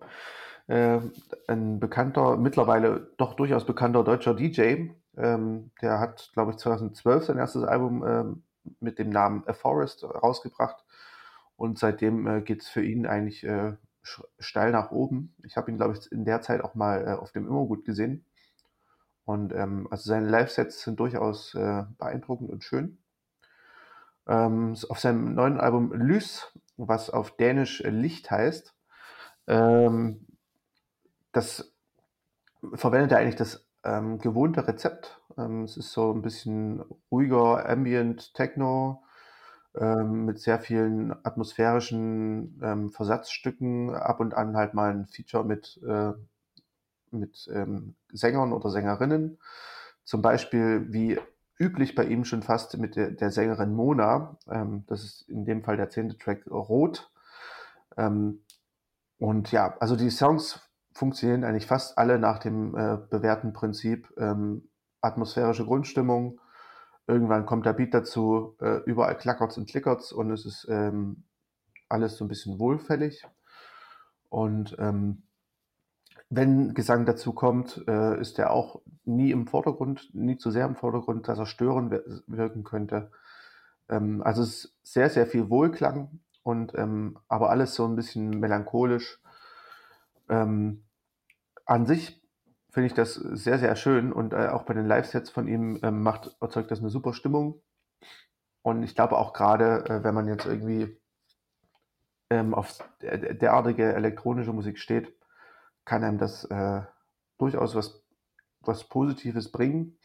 [0.67, 0.99] äh,
[1.47, 4.89] ein bekannter, mittlerweile doch durchaus bekannter deutscher DJ.
[5.17, 8.43] Ähm, der hat, glaube ich, 2012 sein erstes Album ähm,
[8.79, 10.83] mit dem Namen A Forest rausgebracht.
[11.55, 13.73] Und seitdem äh, geht es für ihn eigentlich äh,
[14.39, 15.35] steil nach oben.
[15.43, 18.25] Ich habe ihn, glaube ich, in der Zeit auch mal äh, auf dem Immergut gesehen.
[19.25, 22.97] Und ähm, also seine Live-Sets sind durchaus äh, beeindruckend und schön.
[24.27, 28.73] Ähm, auf seinem neuen Album Lys, was auf Dänisch Licht heißt,
[29.47, 30.25] ähm,
[31.31, 31.73] das
[32.73, 35.21] verwendet er eigentlich das ähm, gewohnte Rezept.
[35.37, 39.03] Ähm, es ist so ein bisschen ruhiger Ambient Techno
[39.79, 45.79] ähm, mit sehr vielen atmosphärischen ähm, Versatzstücken, ab und an halt mal ein Feature mit
[45.87, 46.13] äh,
[47.11, 49.39] mit ähm, Sängern oder Sängerinnen.
[50.03, 51.19] Zum Beispiel, wie
[51.59, 54.37] üblich bei ihm schon fast mit der, der Sängerin Mona.
[54.49, 57.11] Ähm, das ist in dem Fall der zehnte Track Rot.
[57.97, 58.41] Ähm,
[59.17, 60.61] und ja, also die Songs
[60.93, 64.69] funktionieren eigentlich fast alle nach dem äh, bewährten Prinzip ähm,
[65.01, 66.39] atmosphärische Grundstimmung.
[67.07, 71.23] Irgendwann kommt der Beat dazu, äh, überall klackert's und klickert's und es ist ähm,
[71.87, 73.25] alles so ein bisschen wohlfällig.
[74.29, 75.23] Und ähm,
[76.29, 80.75] wenn Gesang dazu kommt, äh, ist er auch nie im Vordergrund, nie zu sehr im
[80.75, 81.93] Vordergrund, dass er störend
[82.27, 83.11] wirken könnte.
[83.87, 88.31] Ähm, also es ist sehr, sehr viel Wohlklang und ähm, aber alles so ein bisschen
[88.39, 89.21] melancholisch.
[90.27, 90.83] Ähm,
[91.65, 92.21] an sich
[92.77, 96.03] finde ich das sehr, sehr schön und äh, auch bei den Live-Sets von ihm ähm,
[96.03, 97.59] macht, erzeugt das eine super Stimmung.
[98.61, 100.95] Und ich glaube auch gerade, äh, wenn man jetzt irgendwie
[102.29, 105.11] ähm, auf derartige elektronische Musik steht,
[105.85, 106.83] kann einem das äh,
[107.39, 108.03] durchaus was,
[108.61, 109.97] was Positives bringen.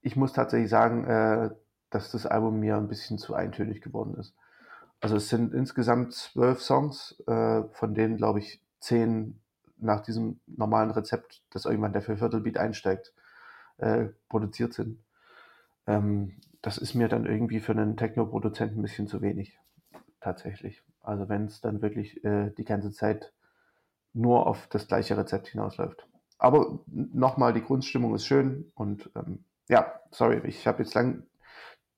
[0.00, 1.50] Ich muss tatsächlich sagen, äh,
[1.90, 4.36] dass das Album mir ein bisschen zu eintönig geworden ist.
[5.00, 9.40] Also es sind insgesamt zwölf Songs, äh, von denen, glaube ich, zehn
[9.76, 13.12] nach diesem normalen Rezept, dass irgendwann der Vierviertelbeat einsteigt,
[13.78, 14.98] äh, produziert sind.
[15.86, 19.58] Ähm, das ist mir dann irgendwie für einen Techno-Produzenten ein bisschen zu wenig,
[20.20, 20.82] tatsächlich.
[21.02, 23.32] Also wenn es dann wirklich äh, die ganze Zeit
[24.14, 26.06] nur auf das gleiche Rezept hinausläuft.
[26.38, 31.26] Aber nochmal, die Grundstimmung ist schön und ähm, ja, sorry, ich habe jetzt lang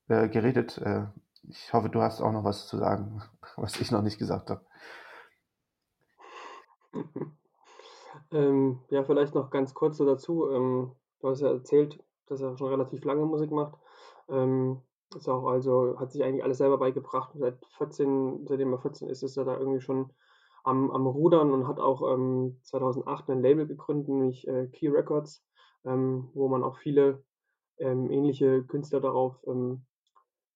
[0.08, 0.78] äh, geredet.
[0.78, 1.06] Äh,
[1.48, 3.22] ich hoffe, du hast auch noch was zu sagen,
[3.56, 4.64] was ich noch nicht gesagt habe.
[8.32, 10.50] ähm, ja, vielleicht noch ganz kurz so dazu.
[10.50, 13.78] Ähm, du hast ja erzählt, dass er schon relativ lange Musik macht.
[14.28, 14.82] Ähm,
[15.14, 17.30] ist auch also, hat sich eigentlich alles selber beigebracht.
[17.34, 20.10] Seit 14, seitdem er 14 ist, ist er da irgendwie schon
[20.64, 25.44] am, am Rudern und hat auch ähm, 2008 ein Label gegründet, nämlich äh, Key Records,
[25.84, 27.22] ähm, wo man auch viele
[27.78, 29.86] ähm, ähnliche Künstler darauf ähm,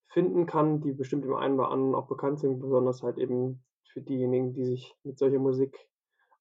[0.08, 4.00] finden kann, die bestimmt im einen oder anderen auch bekannt sind, besonders halt eben für
[4.00, 5.78] diejenigen, die sich mit solcher Musik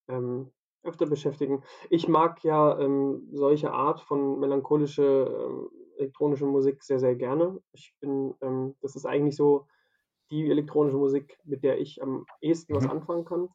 [0.07, 0.51] ähm,
[0.83, 1.63] öfter beschäftigen.
[1.89, 7.61] Ich mag ja ähm, solche Art von melancholische elektronische Musik sehr, sehr gerne.
[7.73, 8.33] Ich bin,
[8.81, 9.67] das ist eigentlich so
[10.31, 12.91] die elektronische Musik, mit der ich am ehesten was mhm.
[12.91, 13.49] anfangen kann.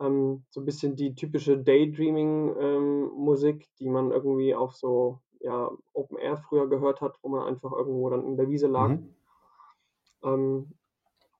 [0.00, 6.18] Ähm, so ein bisschen die typische Daydreaming-Musik, ähm, die man irgendwie auf so ja, Open
[6.18, 8.90] Air früher gehört hat, wo man einfach irgendwo dann in der Wiese lag.
[8.90, 9.14] Mhm.
[10.22, 10.72] Ähm,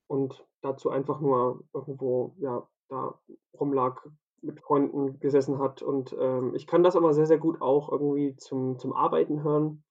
[0.06, 3.18] und dazu einfach nur irgendwo, ja, da
[3.58, 4.06] rumlag,
[4.42, 5.82] mit Freunden gesessen hat.
[5.82, 9.82] Und ähm, ich kann das aber sehr, sehr gut auch irgendwie zum, zum Arbeiten hören.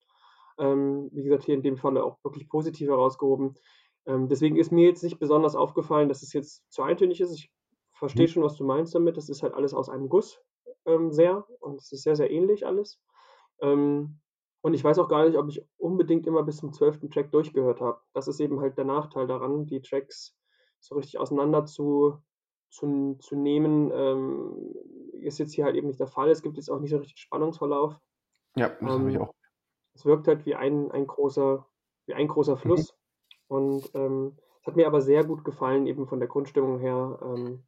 [0.58, 3.56] Ähm, wie gesagt, hier in dem Falle auch wirklich positiv herausgehoben.
[4.06, 7.34] Ähm, deswegen ist mir jetzt nicht besonders aufgefallen, dass es jetzt zu eintönig ist.
[7.34, 7.52] Ich
[7.92, 8.32] verstehe mhm.
[8.32, 9.18] schon, was du meinst damit.
[9.18, 10.40] Das ist halt alles aus einem Guss
[10.86, 13.00] ähm, sehr und es ist sehr, sehr ähnlich alles.
[13.62, 14.20] Ähm,
[14.62, 17.80] und ich weiß auch gar nicht, ob ich unbedingt immer bis zum zwölften Track durchgehört
[17.80, 18.02] habe.
[18.14, 20.36] Das ist eben halt der Nachteil daran, die Tracks
[20.80, 22.18] so richtig auseinander zu,
[22.70, 23.92] zu, zu nehmen.
[23.94, 24.76] Ähm,
[25.22, 26.30] ist jetzt hier halt eben nicht der Fall.
[26.30, 28.00] Es gibt jetzt auch nicht so richtig Spannungsverlauf.
[28.56, 29.34] Ja, das habe ich ähm, auch.
[29.94, 31.66] Es wirkt halt wie ein, ein großer,
[32.06, 32.60] wie ein großer mhm.
[32.60, 32.94] Fluss.
[33.50, 33.56] Mhm.
[33.56, 37.20] Und ähm, es hat mir aber sehr gut gefallen, eben von der Grundstimmung her.
[37.22, 37.64] Ähm,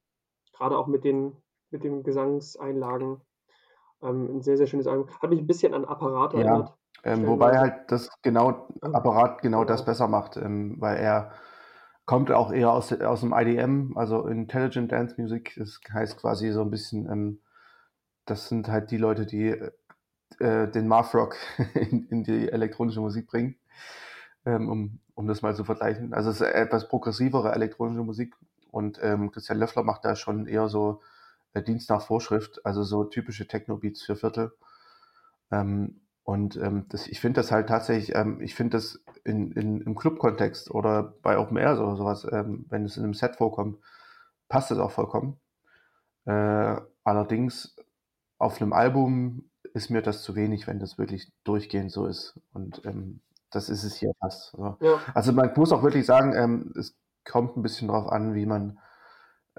[0.54, 1.36] gerade auch mit den,
[1.72, 3.22] mit den Gesangseinlagen.
[4.02, 5.08] Ähm, ein sehr, sehr schönes Album.
[5.22, 6.74] Hat mich ein bisschen an Apparat ja, erinnert.
[7.04, 11.32] Ähm, wobei halt das genau, Apparat genau das besser macht, ähm, weil er
[12.10, 15.54] kommt auch eher aus, aus dem IDM, also Intelligent Dance Music.
[15.58, 17.40] Das heißt quasi so ein bisschen, ähm,
[18.26, 19.50] das sind halt die Leute, die
[20.40, 21.36] äh, den Math Rock
[21.76, 23.60] in, in, die elektronische Musik bringen,
[24.44, 26.16] ähm, um, um das mal zu vergleichen.
[26.16, 28.36] Also es ist etwas progressivere elektronische Musik
[28.72, 31.04] und ähm, Christian Löffler macht da schon eher so
[31.54, 34.52] äh, Dienst nach Vorschrift, also so typische Techno-Beats für Viertel.
[35.52, 39.82] Ähm, und ähm, das, ich finde das halt tatsächlich, ähm, ich finde das in, in,
[39.82, 43.80] im Club-Kontext oder bei Open Air oder sowas, ähm, wenn es in einem Set vorkommt,
[44.48, 45.40] passt das auch vollkommen.
[46.26, 47.76] Äh, allerdings
[48.38, 52.40] auf einem Album ist mir das zu wenig, wenn das wirklich durchgehend so ist.
[52.54, 54.52] Und ähm, das ist es hier fast.
[54.52, 54.78] So.
[54.82, 55.00] Ja.
[55.16, 58.78] Also man muss auch wirklich sagen, ähm, es kommt ein bisschen darauf an, wie man,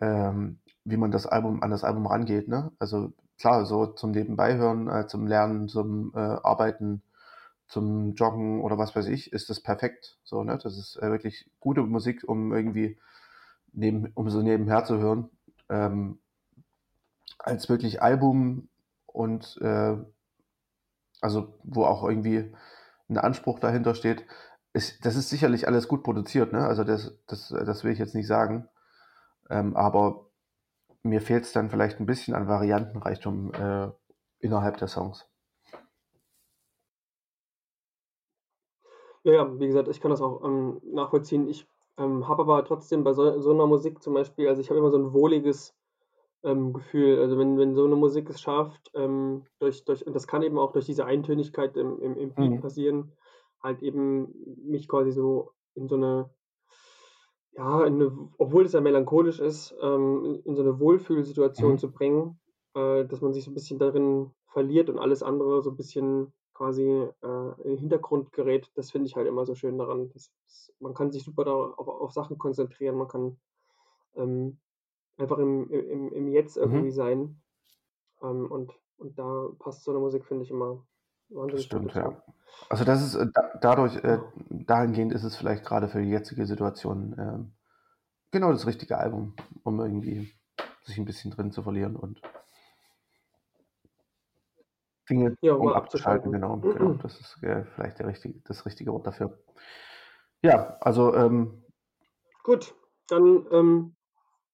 [0.00, 2.46] ähm, wie man das Album an das Album rangeht.
[2.46, 2.70] Ne?
[2.78, 7.02] Also klar, so zum Nebenbeihören, äh, zum Lernen, zum äh, Arbeiten,
[7.68, 10.18] zum Joggen oder was weiß ich, ist das perfekt.
[10.24, 10.58] So, ne?
[10.62, 12.98] Das ist äh, wirklich gute Musik, um irgendwie
[13.72, 15.30] neben, um so nebenher zu hören.
[15.68, 16.18] Ähm,
[17.38, 18.68] als wirklich Album
[19.06, 19.96] und äh,
[21.20, 22.52] also wo auch irgendwie
[23.08, 24.24] ein Anspruch dahinter steht.
[24.72, 26.64] Ist, das ist sicherlich alles gut produziert, ne?
[26.66, 28.68] Also das, das, das will ich jetzt nicht sagen.
[29.50, 30.29] Ähm, aber
[31.02, 33.90] mir fehlt es dann vielleicht ein bisschen an Variantenreichtum äh,
[34.38, 35.26] innerhalb der Songs.
[39.22, 41.48] Ja, ja, wie gesagt, ich kann das auch ähm, nachvollziehen.
[41.48, 41.66] Ich
[41.98, 44.90] ähm, habe aber trotzdem bei so, so einer Musik zum Beispiel, also ich habe immer
[44.90, 45.74] so ein wohliges
[46.42, 47.20] ähm, Gefühl.
[47.20, 50.58] Also wenn, wenn so eine Musik es schafft, ähm, durch, durch, und das kann eben
[50.58, 52.60] auch durch diese Eintönigkeit im, im, im Beat mhm.
[52.60, 53.12] passieren,
[53.62, 54.32] halt eben
[54.64, 56.30] mich quasi so in so eine,
[57.52, 61.78] ja, eine, obwohl es ja melancholisch ist, ähm, in, so eine Wohlfühlsituation mhm.
[61.78, 62.40] zu bringen,
[62.74, 66.32] äh, dass man sich so ein bisschen darin verliert und alles andere so ein bisschen
[66.54, 70.10] quasi äh, in den Hintergrund gerät, das finde ich halt immer so schön daran.
[70.12, 73.38] Das, das, man kann sich super da auf, auf Sachen konzentrieren, man kann
[74.14, 74.58] ähm,
[75.16, 76.62] einfach im, im, im Jetzt mhm.
[76.62, 77.40] irgendwie sein.
[78.22, 80.84] Ähm, und, und da passt so eine Musik, finde ich, immer
[81.30, 82.22] wahnsinnig das stimmt, ja.
[82.68, 86.46] Also das ist äh, da, dadurch, äh, dahingehend ist es vielleicht gerade für die jetzige
[86.46, 87.38] Situation äh,
[88.30, 90.32] genau das richtige Album, um irgendwie
[90.84, 92.20] sich ein bisschen drin zu verlieren und
[95.08, 96.94] Dinge ja, um abzuschalten, genau, genau.
[96.94, 99.38] Das ist äh, vielleicht der richtige, das richtige Wort dafür.
[100.42, 101.64] Ja, also ähm,
[102.44, 102.74] gut,
[103.08, 103.96] dann ähm,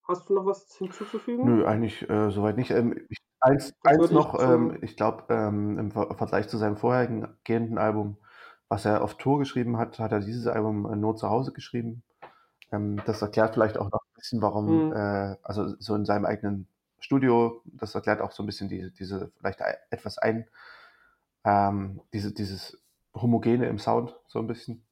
[0.07, 1.45] Hast du noch was hinzuzufügen?
[1.45, 2.71] Nö, eigentlich äh, soweit nicht.
[2.71, 7.77] Ähm, ich, eins, eins noch, ähm, ich glaube, ähm, im Vergleich zu seinem vorherigen gehenden
[7.77, 8.17] Album,
[8.69, 12.03] was er auf Tour geschrieben hat, hat er dieses Album äh, nur zu Hause geschrieben.
[12.71, 14.93] Ähm, das erklärt vielleicht auch noch ein bisschen, warum, mhm.
[14.93, 16.67] äh, also so in seinem eigenen
[16.99, 20.47] Studio, das erklärt auch so ein bisschen die, diese vielleicht etwas ein,
[21.45, 22.81] ähm, diese, dieses
[23.13, 24.83] Homogene im Sound, so ein bisschen.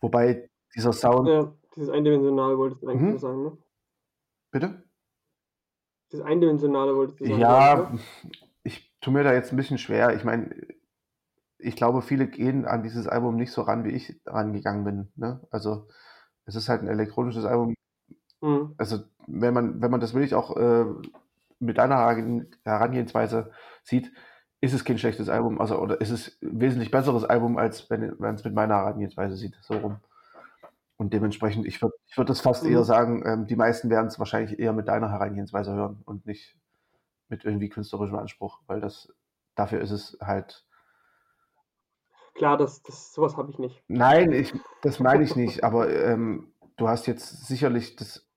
[0.00, 1.28] Wobei dieser Sound.
[1.28, 3.18] Ja, dieses Eindimensionale wolltest du eigentlich mhm.
[3.18, 3.58] sagen, ne?
[4.50, 4.82] Bitte?
[6.10, 7.40] Das Eindimensionale wolltest du sagen.
[7.40, 7.98] Ja, oder?
[8.64, 10.14] ich tue mir da jetzt ein bisschen schwer.
[10.14, 10.50] Ich meine,
[11.58, 15.08] ich glaube, viele gehen an dieses Album nicht so ran, wie ich rangegangen bin.
[15.16, 15.40] Ne?
[15.50, 15.88] Also
[16.46, 17.74] es ist halt ein elektronisches Album.
[18.40, 18.74] Mhm.
[18.76, 20.84] Also wenn man, wenn man das wirklich auch äh,
[21.60, 21.96] mit deiner
[22.64, 23.52] Herangehensweise
[23.84, 24.10] sieht,
[24.60, 28.14] ist es kein schlechtes Album, also oder ist es ein wesentlich besseres Album, als wenn
[28.18, 29.96] man es mit meiner Herangehensweise sieht, so rum.
[31.00, 32.72] Und dementsprechend, ich würde ich würd das fast mhm.
[32.72, 36.58] eher sagen, ähm, die meisten werden es wahrscheinlich eher mit deiner Herangehensweise hören und nicht
[37.30, 39.10] mit irgendwie künstlerischem Anspruch, weil das
[39.54, 40.66] dafür ist es halt.
[42.34, 43.82] Klar, das, das sowas habe ich nicht.
[43.88, 48.28] Nein, ich, das meine ich nicht, aber ähm, du hast jetzt sicherlich das.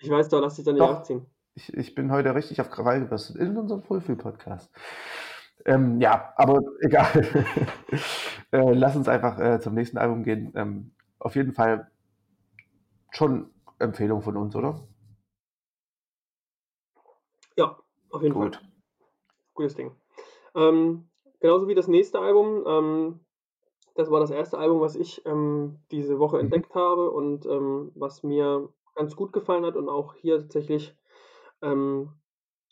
[0.00, 1.24] Ich weiß doch, lass dich dann nicht abziehen.
[1.54, 4.68] Ich, ich bin heute richtig auf Krawall gebürstet in unserem Fullfil-Podcast.
[5.64, 7.06] Ähm, ja, aber egal.
[8.50, 10.52] äh, lass uns einfach äh, zum nächsten Album gehen.
[10.56, 10.90] Ähm,
[11.24, 11.90] auf jeden Fall
[13.10, 14.86] schon Empfehlung von uns, oder?
[17.56, 17.78] Ja,
[18.10, 18.56] auf jeden Gut.
[18.56, 18.64] Fall.
[19.54, 19.92] Gutes Ding.
[20.54, 21.08] Ähm,
[21.40, 22.64] genauso wie das nächste Album.
[22.66, 23.20] Ähm,
[23.94, 26.44] das war das erste Album, was ich ähm, diese Woche mhm.
[26.44, 30.96] entdeckt habe und ähm, was mir ganz gut gefallen hat und auch hier tatsächlich
[31.62, 32.10] ähm,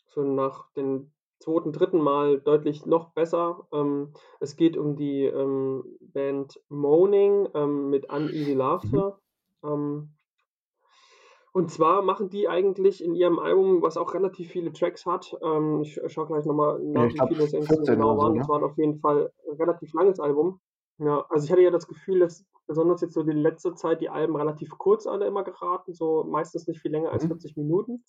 [0.07, 1.12] so nach den
[1.43, 3.67] zweiten, dritten Mal deutlich noch besser.
[3.71, 9.19] Ähm, es geht um die ähm, Band Moaning ähm, mit Uneasy Laughter.
[9.61, 10.09] Mhm.
[11.53, 15.81] Und zwar machen die eigentlich in ihrem Album, was auch relativ viele Tracks hat, ähm,
[15.83, 18.39] ich schaue gleich nochmal nach, wie viele es genau waren.
[18.39, 20.59] Es so, war auf jeden Fall ein relativ langes Album.
[20.97, 24.09] Ja, also ich hatte ja das Gefühl, dass besonders jetzt so die letzte Zeit die
[24.09, 27.63] Alben relativ kurz alle immer geraten, so meistens nicht viel länger als 40 mhm.
[27.63, 28.03] Minuten.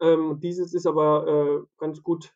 [0.00, 2.34] Ähm, dieses ist aber äh, ganz gut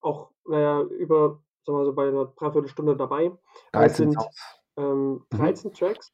[0.00, 3.32] auch, naja, über, sagen wir so, bei einer Dreiviertelstunde dabei.
[3.72, 4.28] 13 es sind
[4.76, 5.74] ähm, 13 mhm.
[5.74, 6.12] Tracks,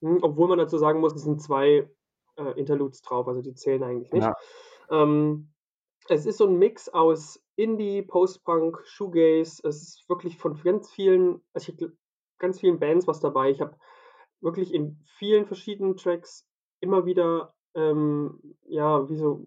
[0.00, 1.88] hm, obwohl man dazu sagen muss, es sind zwei
[2.36, 4.24] äh, Interludes drauf, also die zählen eigentlich nicht.
[4.24, 4.34] Ja.
[4.90, 5.52] Ähm,
[6.08, 9.66] es ist so ein Mix aus Indie, Post-Punk, Shoegaze.
[9.66, 11.88] Es ist wirklich von ganz vielen, also ich
[12.38, 13.50] ganz vielen Bands was dabei.
[13.50, 13.76] Ich habe
[14.40, 16.46] wirklich in vielen verschiedenen Tracks
[16.80, 19.46] immer wieder, ähm, ja, wie so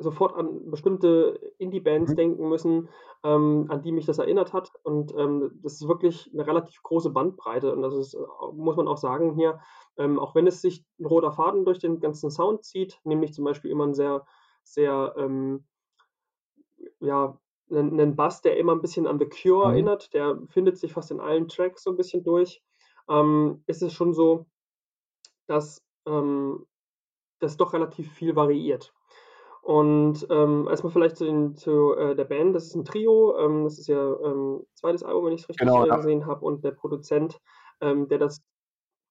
[0.00, 2.16] sofort an bestimmte Indie-Bands Mhm.
[2.16, 2.88] denken müssen,
[3.24, 4.72] ähm, an die mich das erinnert hat.
[4.84, 8.18] Und, ähm, das ist wirklich 'ne relativ große Bandbreite und das ist, äh,
[8.54, 9.60] muss man auch sagen hier,
[9.98, 13.44] ähm, auch wenn es sich 'n roter Faden durch den ganzen Sound zieht, nämlich zum
[13.46, 14.26] Beispiel immer 'n sehr
[14.64, 15.66] sehr, ähm
[17.00, 17.38] ja,
[17.68, 19.70] 'nen 'nen Bass, der immer 'n bisschen an The Cure Mhm.
[19.72, 22.62] erinnert, der findet sich fast in allen Tracks so 'n bisschen durch,
[23.08, 24.46] ähm, ist es schon so
[25.48, 26.66] dass, ähm,
[27.40, 28.94] das doch relativ viel variiert.
[29.70, 32.56] Und, ähm, erst mal vielleicht zu den zu, äh, der Band.
[32.56, 35.04] Das ist 'n Trio, ähm, das ist ihr, ähm, 2.
[35.04, 35.94] Album, wenn ich's richtig, Genau, äh, ja.
[35.94, 37.38] gesehen habe und der Produzent,
[37.80, 38.40] ähm, der das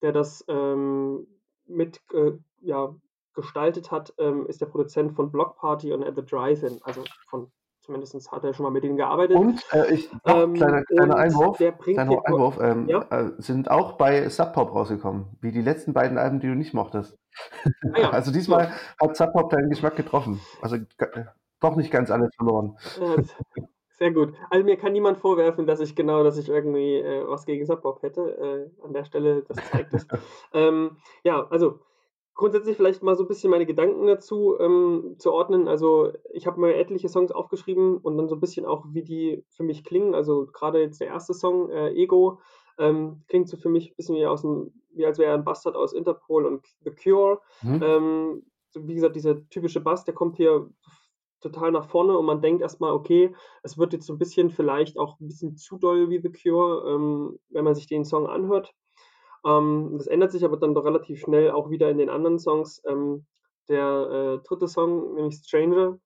[0.03, 1.27] der das, ähm,
[1.67, 2.95] mit, äh, ja,
[3.35, 6.81] gestaltet hat, ähm, ist der Produzent von Bloc Party und At the Drive-In.
[6.83, 7.51] Also, von
[7.89, 9.35] zumindest hat er schon mal mit denen gearbeitet.
[9.35, 13.01] Und, äh, ich noch Ähm, kleiner kleiner Einwurf kleiner Einwurf, ähm, ja?
[13.09, 16.73] äh, sind auch bei Sub Pop rausgekommen, wie die letzten beiden Alben, die du nicht
[16.73, 17.17] mochtest.
[17.93, 18.37] Ah ja, Also, ja.
[18.37, 18.71] diesmal
[19.01, 20.39] hat Sub Pop deinen Geschmack getroffen.
[20.61, 21.25] Also, äh,
[21.59, 22.77] doch nicht ganz alles verloren.
[22.99, 23.35] Ja, s
[23.97, 24.33] sehr gut.
[24.49, 27.81] Also, mir kann niemand vorwerfen, dass ich genau dass ich irgendwie, äh, was gegen Sub
[27.81, 28.21] Pop hätte.
[28.81, 30.07] Äh, an der Stelle, das zeigt es.
[30.53, 31.79] Ähm, ja, also,
[32.39, 35.67] grundsätzlich vielleicht mal so 'n bisschen meine Gedanken dazu, ähm, zu ordnen.
[35.69, 39.45] Also, ich habe mir etliche Songs aufgeschrieben und dann so 'n bisschen auch, wie die
[39.49, 40.15] für mich klingen.
[40.15, 41.35] Also, grade jetzt der 1.
[41.35, 42.39] Song, äh, „Ego“,
[42.79, 45.93] ähm, klingt so für mich bisschen wie aus'm wie als wäre er 'n Bastard aus
[45.93, 47.41] Interpol und The Cure.
[47.63, 47.81] Mhm.
[47.81, 50.69] Ähm, so wie gesagt, dieser typische Bass, der kommt hier
[51.41, 54.51] total nach vorne und man denkt erst mal: „Okay, es wird jetzt so 'n bisschen
[54.51, 58.27] vielleicht auch 'n bisschen zu doll wie The Cure“, ähm, wenn man sich den Song
[58.27, 58.73] anhört.
[59.45, 62.81] Ähm, das ändert sich aber dann doch relativ schnell auch wieder in den anderen Songs.
[62.87, 63.25] Ähm,
[63.69, 64.67] der, äh, 3.
[64.67, 65.99] Song, nämlich „Stranger“,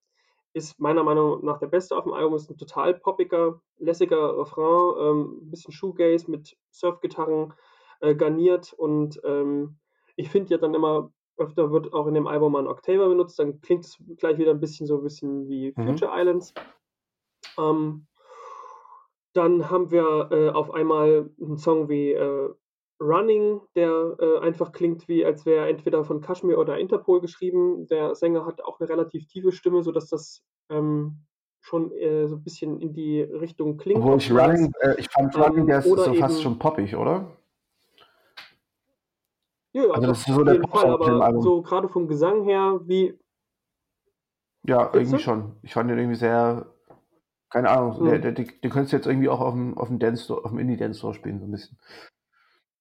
[0.54, 5.40] ist meiner Meinung nach der beste auf'm Album, ist 'n total poppiger, lässiger Refrain, ähm,
[5.52, 7.54] bisschen Shoegaze mit Surfgitarren,
[8.02, 9.80] äh, garniert und, ähm,
[10.18, 13.40] ich finde ja dann immer, öfter wird auch in dem Album mal 'n Octaver benutzt,
[13.40, 16.04] dann klingt's gleich wieder 'n bisschen so 'n bisschen wie Mhm.
[16.04, 16.54] „Future Islands“.
[17.58, 18.08] Ähm
[19.36, 22.54] dann haben wir, äh, auf einmal 'n Song wie, äh,
[23.04, 27.88] „Running“, der, äh, einfach klingt wie als wäre er entweder von Kashmir oder Interpol geschrieben.
[27.88, 31.26] Der Sänger hat auch 'ne relativ tiefe Stimme, sodass das, ähm,
[31.62, 34.32] schon, äh, so 'n bisschen in die Richtung klingt Obwohl ich.
[34.32, 37.38] „Running“ äh, ich fand „Running“, Ähm, der ist so fast eben schon poppig, oder?
[39.76, 42.08] Ja, Also, das ist so auf der jeden Fall, auf dem aber so grade vom
[42.08, 43.18] Gesang her wie
[44.66, 45.20] Ja, Findest irgendwie du?
[45.20, 45.58] schon.
[45.62, 46.68] Ich fand den irgendwie sehr
[47.49, 48.18] keine Ahnung, Mhm.
[48.20, 51.45] der den den könntest du jetzt irgendwie auch auf'm auf'm Dancefloor auf'm Indie-Dancefloor spielen, so
[51.47, 51.78] 'n bisschen.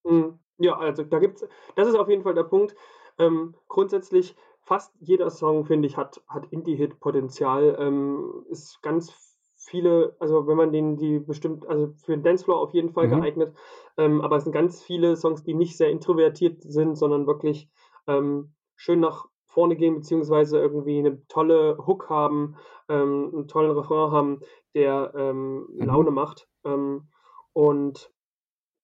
[0.05, 0.39] Mhm.
[0.59, 1.47] Ja, also, da gibt's
[1.77, 2.75] das ist auf jeden Fall der Punkt.
[3.19, 9.13] Ähm, grundsätzlich fast jeder Song, finde ich, hat hat Indie-Hit-Potenzial, ähm, ist ganz
[9.57, 13.09] viele also, wenn man den die bestimmt also, für 'n Dancefloor auf jeden Fall Mhm.
[13.09, 13.55] geeignet,
[13.97, 17.69] ähm, aber es sind ganz viele Songs, die nicht sehr introvertiert sind, sondern wirklich,
[18.07, 22.57] ähm, schön nach vorne gehen beziehungsweise irgendwie 'ne tolle Hook haben,
[22.89, 24.41] ähm, 'n tollen Refrain haben,
[24.75, 26.03] der, ähm, Mhm.
[26.03, 26.49] Laune macht.
[27.55, 28.11] Und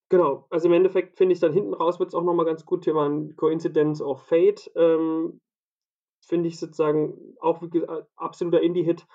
[0.08, 2.84] genau, also, im Endeffekt finde ich dann hinten raus wird's auch noch mal ganz gut.
[3.08, 5.40] 'n „Coincidence of Fate“, ähm,
[6.20, 7.62] finde ich sozusagen auch
[8.16, 9.06] absoluter Indie-Hit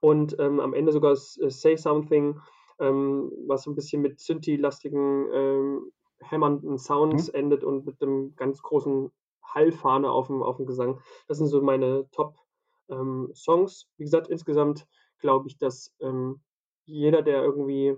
[0.00, 2.40] und, ähm, am Ende sogar „S Say Something“,
[2.80, 7.30] ähm, was so 'n bisschen mit Synthie-lastigen, ähm, hämmernden Sounds Mhm.
[7.30, 9.12] endet und mit 'nem ganz großen
[9.44, 11.00] Hall-Fahne auf'm auf'm Gesang.
[11.28, 12.36] Das sind so meine Top,
[12.90, 13.88] ähm, Songs.
[13.98, 14.86] Wie gesagt, insgesamt
[15.20, 16.42] glaube ich, dass, ähm,
[16.86, 17.96] jeder, der irgendwie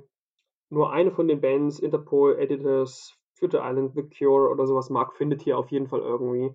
[0.73, 5.14] nur eine von den Bands Interpol, Editors, Future Islands, The Cure oder so was mag,
[5.14, 6.55] findet hier auf jeden Fall irgendwie,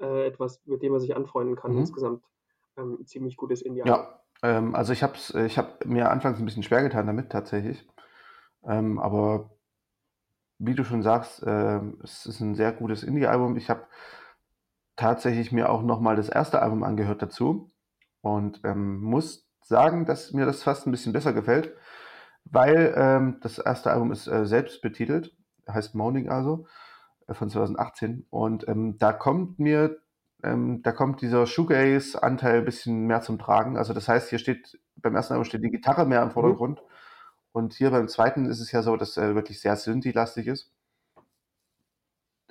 [0.00, 1.76] äh, etwas, mit dem er sich anfreunden kann.
[1.76, 1.76] Mhm.
[1.76, 2.24] Insgesamt,
[2.78, 4.02] ähm, ziemlich gutes Indie-Album.
[4.02, 5.14] Ja, ähm, also, ich habe
[5.46, 7.88] ich habe mir anfangs 'n bisschen schwer getan damit tatsächlich.
[8.64, 9.50] Ähm, aber
[10.62, 13.56] wie du schon sagst, ähm, es ist 'n sehr gutes Indie-Album.
[13.56, 13.86] Ich habe
[14.98, 16.62] tatsächlich mir auch noch mal das 1.
[16.62, 17.68] Album angehört dazu
[18.22, 21.74] und, ähm, muss sagen, dass mir das fast 'n bisschen besser gefällt,
[22.50, 23.92] weil, ähm, das 1.
[23.92, 25.36] Album ist, äh, selbstbetitelt,
[25.68, 26.66] heißt „Moaning“ also,
[27.28, 29.98] äh, von 2018 und, ähm, da kommt mir
[30.44, 33.76] ähm, da kommt dieser Shoegaze-Anteil bisschen mehr zum Tragen.
[33.78, 35.34] Also, das heißt, hier steht beim 1.
[35.34, 36.34] Album steht die Gitarre mehr im Mhm.
[36.34, 36.82] Vordergrund
[37.52, 38.46] und hier beim 2.
[38.46, 40.70] ist es ja so, dass er wirklich sehr Synthie-lastig ist.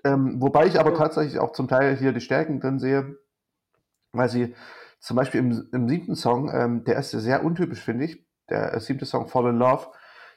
[0.04, 3.18] Ähm, wobei ich aber tatsächlich auch zum Teil hier die Stärken drin sehe,
[4.14, 4.56] weil sie
[5.00, 6.16] zum Beispiel im im 7.
[6.16, 9.06] Song, ähm, der ist sehr untypisch, finde ich, der 7.
[9.06, 9.88] Song „Fall in Love“,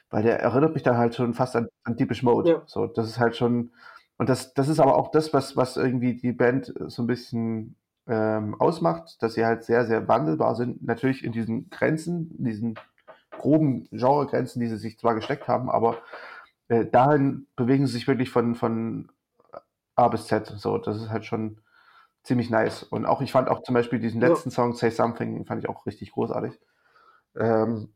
[0.09, 2.51] weil der erinnert mich dann halt schon fast an an „Depeche Mode“.
[2.51, 2.67] Ja.
[2.67, 3.71] So, das ist halt schon
[4.17, 7.77] und das das ist aber auch das, was was irgendwie die Band so 'n bisschen,
[8.07, 10.83] ähm, ausmacht, dass sie halt sehr, sehr wandelbar sind.
[10.83, 12.75] Natürlich in diesen Grenzen, in diesen
[13.39, 15.99] groben Genregrenzen, die sie sich zwar gesteckt haben, aber,
[16.69, 19.11] äh, dahin bewegen sie sich wirklich von von
[19.97, 20.47] A bis Z.
[20.57, 21.61] So, das ist halt schon
[22.23, 22.83] ziemlich nice.
[22.83, 24.21] Und auch, ich fand auch zum Beispiel diesen Ja.
[24.21, 26.59] letzten Song, Say Something, fand ich auch richtig großartig.
[27.37, 27.93] Ähm,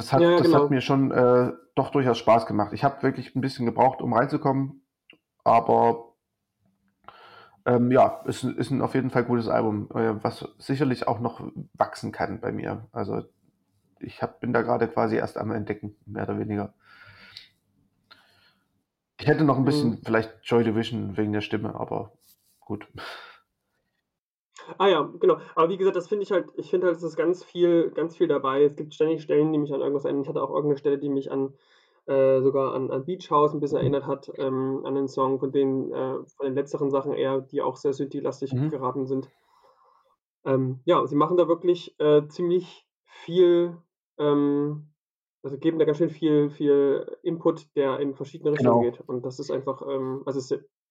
[0.00, 0.62] das hat, Ja, das genau.
[0.62, 2.72] hat mir schon äh, doch durchaus Spaß gemacht.
[2.72, 4.82] Ich habe wirklich ein bisschen gebraucht, um reinzukommen,
[5.44, 6.14] aber
[7.66, 11.42] ähm, ja, ist, ist ein auf jeden Fall gutes Album, äh, was sicherlich auch noch
[11.74, 12.88] wachsen kann bei mir.
[12.92, 13.24] Also
[13.98, 16.72] ich hab, bin da gerade quasi erst am Entdecken, mehr oder weniger.
[19.18, 20.02] Ich hätte noch ein bisschen Mhm.
[20.02, 22.12] vielleicht Joy Division wegen der Stimme, aber
[22.60, 22.88] gut.
[24.78, 25.38] Ah ja, genau.
[25.54, 28.16] Aber wie gesagt, das finde ich halt ich finde halt, es ist ganz viel ganz
[28.16, 28.64] viel dabei.
[28.64, 30.22] Es gibt ständig Stellen, die mich an irgendwas erinnern.
[30.22, 31.54] Ich hatte auch irgend 'ne Stelle, die mich an
[32.06, 35.52] äh, sogar an an Beach House 'n bisschen erinnert hat, ähm, an den Song, von
[35.52, 38.70] den äh, von den letzteren Sachen eher, die auch sehr Synthie-lastig Mhm.
[38.70, 39.30] geraten sind.
[40.44, 43.76] Ähm, ja, sie machen da wirklich, äh, ziemlich viel
[44.18, 44.86] ähm,
[45.42, 48.90] also geben da ganz schön viel viel Input, der in verschiedene Richtungen Genau.
[48.90, 49.00] geht.
[49.00, 50.82] Und das ist einfach, ähm also es ist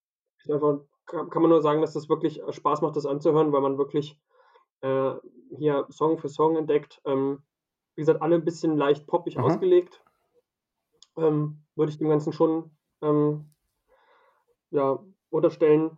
[0.51, 3.61] einfach kann kann man nur sagen, dass das wirklich, äh, Spaß macht, das anzuhören, weil
[3.61, 4.17] man wirklich,
[4.81, 5.11] äh,
[5.57, 7.01] hier Song für Song entdeckt.
[7.05, 7.41] Ähm,
[7.95, 9.43] wie gesagt, alle 'n bisschen leicht poppig Mhm.
[9.43, 10.03] ausgelegt.
[11.17, 13.53] Ähm, würde ich dem Ganzen schon, ähm,
[14.71, 14.99] ja,
[15.29, 15.97] unterstellen.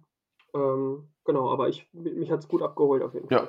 [0.53, 3.47] Ähm, genau, aber ich mi mich hat's gut abgeholt auf jeden Ja, Fall.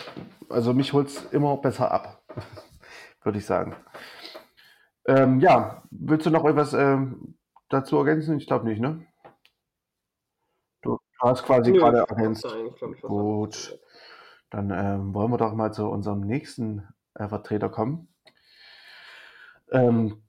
[0.51, 2.23] also mich holt's immer besser ab,
[3.23, 3.75] würde ich sagen.
[5.07, 7.37] Ähm, ja, willst du noch etwas ähm,
[7.69, 8.37] dazu ergänzen?
[8.37, 9.05] Ich glaube nicht, ne?
[11.23, 12.45] Du hast quasi Nö, gerade ergänzt.
[13.03, 13.79] Gut,
[14.51, 18.09] dann ähm, wollen wir doch mal zu unserem nächsten äh, Vertreter kommen.
[19.71, 20.23] Ähm,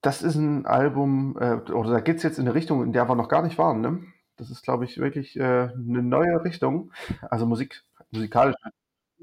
[0.00, 3.14] das ist ein Album, äh, oder da geht's jetzt in eine Richtung, in der wir
[3.14, 4.02] noch gar nicht waren, ne?
[4.36, 6.92] Das ist, glaube ich, wirklich äh, 'ne neue Richtung,
[7.30, 8.56] also Musik musikalisch.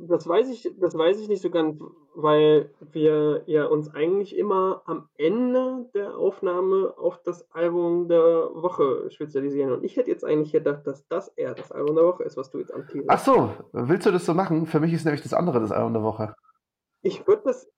[0.01, 1.79] Das weiß ich das weiß ich nicht so ganz,
[2.15, 9.11] weil wir ja uns eigentlich immer am Ende der Aufnahme auf das Album der Woche
[9.11, 9.73] spezialisieren.
[9.73, 12.49] Und ich hätte jetzt eigentlich gedacht, dass das eher das Album der Woche ist, was
[12.49, 13.25] du jetzt Ach anteaserst.
[13.25, 14.67] so, willst du das so machen?
[14.67, 16.33] Für mich ist nämlich das andere das Album der Woche.
[17.01, 17.69] Ich würde das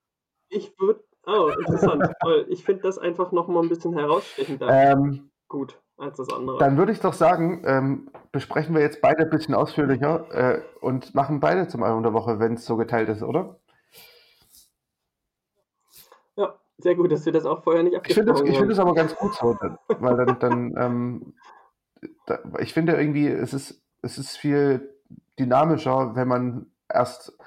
[0.50, 2.04] ich würde oh, interessant,
[2.50, 6.58] ich finde das einfach noch mal 'n bisschen herausstechender Ähm, gut als das andere.
[6.58, 11.14] dann würde ich doch sagen, ähm, besprechen wir jetzt beide ein bisschen ausführlicher äh, und
[11.16, 13.60] machen beide zum Album der Woche, wenn's so geteilt ist, oder?
[16.36, 18.62] Ja, sehr gut, dass wir das auch vorher nicht Ich finde das abgesprochen ich finde
[18.62, 18.70] haben.
[18.70, 19.58] das aber ganz gut so,
[20.00, 21.34] weil dann dann, ähm,
[22.26, 24.96] da ich finde irgendwie, es ist es ist viel
[25.40, 27.38] dynamischer, wenn man erst,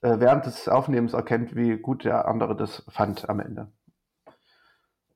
[0.00, 3.72] äh, während des Aufnehmens erkennt, wie gut der andere das fand am Ende.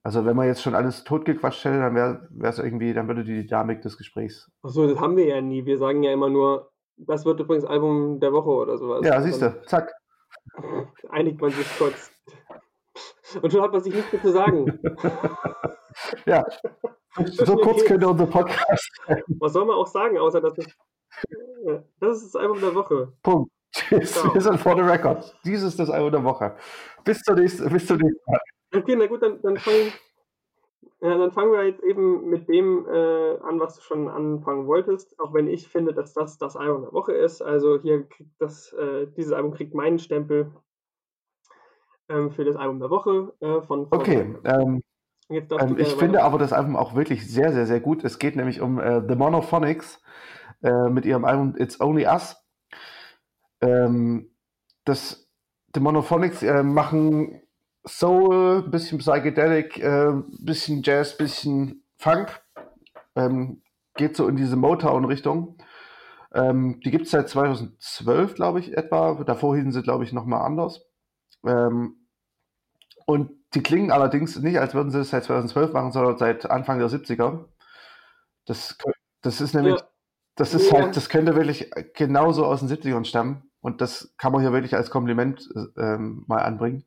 [0.06, 3.44] Also, wenn man jetzt schon alles totgequatscht hätte, dann wäre wär's irgendwie dann würde die
[3.44, 5.64] Dynamik des Gesprächs Ach so, das haben wir ja nie.
[5.64, 9.04] Wir sagen ja immer nur: „Das wird übrigens Album der Woche“ oder so was.
[9.04, 9.92] Ja, siehst du, zack.
[11.10, 12.12] einigt man sich kurz.
[13.42, 14.78] Und schon hat man sich nichts mehr zu sagen.
[16.26, 16.44] Ja,
[17.24, 19.22] so kurz könnte unser Podcast sein.
[19.40, 20.66] Was soll man auch sagen, außer dass es
[21.64, 23.12] ja, das ist das Album der Woche.
[23.22, 23.50] Punkt.
[23.72, 24.12] Tschüss.
[24.12, 24.34] Ciao.
[24.34, 25.34] Wir sind for the record.
[25.44, 26.54] Dies ist das Album der Woche.
[27.02, 28.40] Bis zur nächsten bis zum nächsten Mal.
[28.76, 29.92] Okay, na gut, dann dann fangen
[31.00, 35.18] ja, dann fangen wir jetzt eben mit dem, äh, an, was du schon anfangen wolltest,
[35.20, 37.42] auch wenn ich finde, dass das das Album der Woche ist.
[37.42, 40.52] Also, hier kriegt das äh, dieses Album kriegt meinen Stempel
[42.08, 44.82] ähm, für das Album der Woche, äh, von the Okay, ähm,
[45.28, 48.04] ähm, ich finde aber das Album auch wirklich sehr, sehr, sehr gut.
[48.04, 50.00] Es geht nämlich um äh, The Monophonics
[50.62, 52.36] äh, mit ihrem Album It's Only Us.
[53.60, 54.30] Ähm,
[54.84, 55.28] das
[55.74, 57.42] The Monophonics äh, machen
[57.88, 62.40] Soul, bisschen Psychedelic, äh, bisschen Jazz, bisschen Funk.
[63.14, 63.62] Ähm,
[63.96, 65.56] geht so in diese Motown-Richtung.
[66.34, 69.14] Ähm, die gibt es seit 2012, glaube ich, etwa.
[69.24, 70.82] Davor hießen sie, glaube ich, nochmal anders.
[71.46, 72.06] Ähm,
[73.06, 76.78] und die klingen allerdings nicht, als würden sie es seit 2012 machen, sondern seit Anfang
[76.78, 77.48] der 70er.
[78.44, 78.76] Das,
[79.22, 79.86] das ist nämlich, Ja.
[80.34, 80.78] das ist Ja.
[80.80, 83.50] halt, das könnte wirklich genauso aus den 70ern stammen.
[83.60, 86.84] Und das kann man hier wirklich als Kompliment äh, ähm, mal anbringen.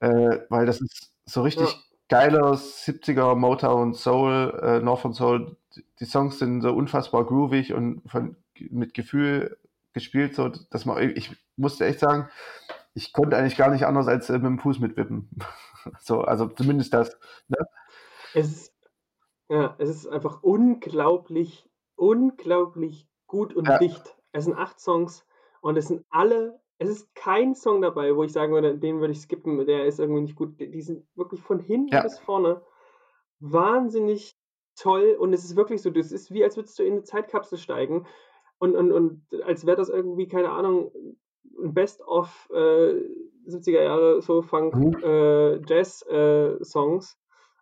[0.00, 1.78] Äh, weil das ist so richtig Ja.
[2.08, 5.56] geiler 70er Motown Soul, äh, Northern Soul.
[6.00, 8.36] Die Songs sind so unfassbar groovig und von,
[8.70, 9.58] mit Gefühl
[9.92, 12.28] gespielt, so dass man, ich musste echt sagen,
[12.94, 15.30] ich konnte eigentlich gar nicht anders als äh, mit dem Fuß mitwippen.
[16.00, 17.16] so, also zumindest das.
[17.48, 17.58] Ne?
[18.34, 18.72] Es ist
[19.48, 23.78] ja, es ist einfach unglaublich, unglaublich gut und Ja.
[23.78, 24.16] dicht.
[24.32, 25.24] Es sind 8 Songs
[25.60, 29.12] und es sind alle es ist kein Song dabei, wo ich sagen würde, den würde
[29.12, 30.58] ich skippen, der ist irgendwie nicht gut.
[30.60, 32.02] Die sind wirklich von hinten Ja.
[32.02, 32.62] bis vorne
[33.40, 34.36] wahnsinnig
[34.76, 37.58] toll und es ist wirklich so, das ist wie, als würdest du in 'ne Zeitkapsel
[37.58, 38.06] steigen
[38.58, 40.92] und und und als wäre das irgendwie, keine Ahnung,
[41.62, 42.94] 'n Best of, äh,
[43.46, 45.02] 70er Jahre Soul, Funk, Mhm.
[45.02, 47.18] äh, Jazz, äh, Songs.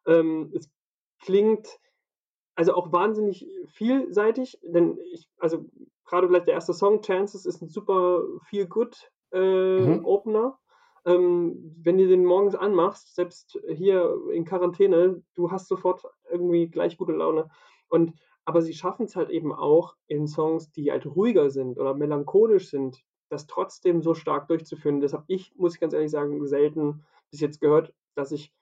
[0.06, 0.70] Ähm, es
[1.20, 1.78] klingt
[2.56, 5.66] also auch wahnsinnig vielseitig, denn ich also
[6.04, 9.38] gerade vielleicht der erste Song, „Chances“, ist ein super feel good, äh,
[9.76, 10.04] Mhm.
[10.04, 10.58] Opener.
[11.06, 16.96] Ähm, wenn du den morgens anmachst, selbst hier in Quarantäne, du hast sofort irgendwie gleich
[16.96, 17.48] gute Laune.
[17.88, 18.14] Und
[18.46, 22.68] aber sie schaffen es halt eben auch in Songs, die halt ruhiger sind oder melancholisch
[22.70, 25.00] sind, das trotzdem so stark durchzuführen.
[25.00, 28.52] Das habe ich, muss ich ganz ehrlich sagen, selten bis jetzt gehört, dass ich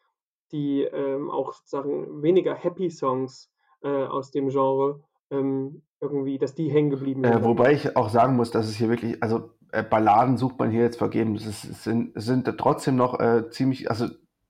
[0.52, 3.50] die, ähm, auch sozusagen weniger Happy Songs,
[3.82, 7.96] äh, aus dem Genre, ähm, irgendwie dass die hängen geblieben sind Äh, bei wobei ich
[7.96, 11.46] auch sagen muss, dass es hier wirklich also, äh, Balladen sucht man hier jetzt vergebens.
[11.46, 14.06] Es es sind es sind trotzdem noch, äh, ziemlich also,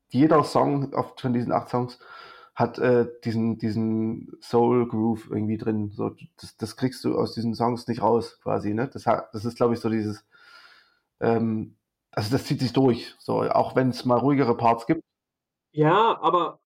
[0.08, 1.98] jeder Song auf von diesen 8 Songs
[2.54, 5.90] hat, äh, diesen diesen Soul Groove irgendwie drin.
[5.94, 6.10] So,
[6.40, 8.88] das das kriegst du aus diesen Songs nicht raus quasi, ne?
[8.92, 10.24] Das hat das ist, glaube ich, so dieses
[11.20, 11.76] ähm,
[12.12, 15.02] also, das zieht sich durch, so, auch wenn's mal ruhigere Parts gibt.
[15.72, 16.60] Ja, aber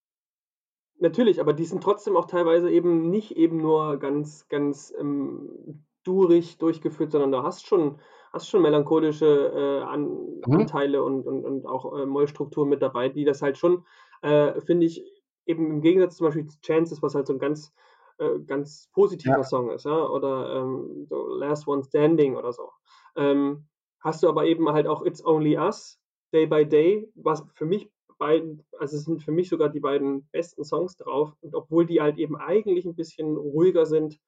[0.99, 6.57] natürlich, aber die sind trotzdem auch teilweise eben nicht eben nur ganz ganz, ähm, durig
[6.57, 7.99] durchgeführt, sondern du hast schon
[8.33, 10.67] hast schon melancholische, äh, An Mhm.
[10.67, 13.85] Anteile und und und auch, äh, Mollstrukturen mit dabei, die das halt schon,
[14.21, 15.03] äh, finde ich,
[15.45, 17.73] eben im Gegensatz zum Beispiel zu „Chances“, was halt so 'n ganz
[18.19, 18.89] äh, ganz
[19.23, 19.37] Ja.
[19.37, 22.71] positiver Song ist, ja, oder, ähm, so „Last One Standing“ oder so.
[23.15, 23.67] Ähm,
[24.01, 25.99] hast du aber eben halt auch „It's Only Us“,
[26.33, 30.27] „Day by Day“, was für mich beiden also, es sind für mich sogar die beiden
[30.31, 34.19] besten Songs drauf und obwohl die halt eben eigentlich 'n bisschen ruhiger sind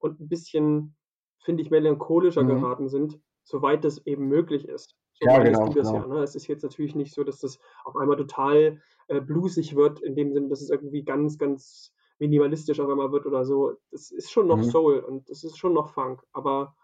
[0.00, 0.96] und 'n bisschen,
[1.44, 2.70] finde ich, melancholischer Mhm.
[2.70, 4.96] geraten sind, soweit das eben möglich ist.
[5.14, 6.06] So Ja, genau, du das ja, genau.
[6.06, 6.22] ne?
[6.22, 10.16] Es ist jetzt natürlich nicht so, dass das auf einmal total, äh, bluesig wird in
[10.16, 13.74] dem Sinne, dass es irgendwie ganz, ganz minimalistisch auf einmal wird oder so.
[13.92, 14.70] Es ist schon noch Mhm.
[14.70, 16.76] Soul und es ist schon noch Funk, aber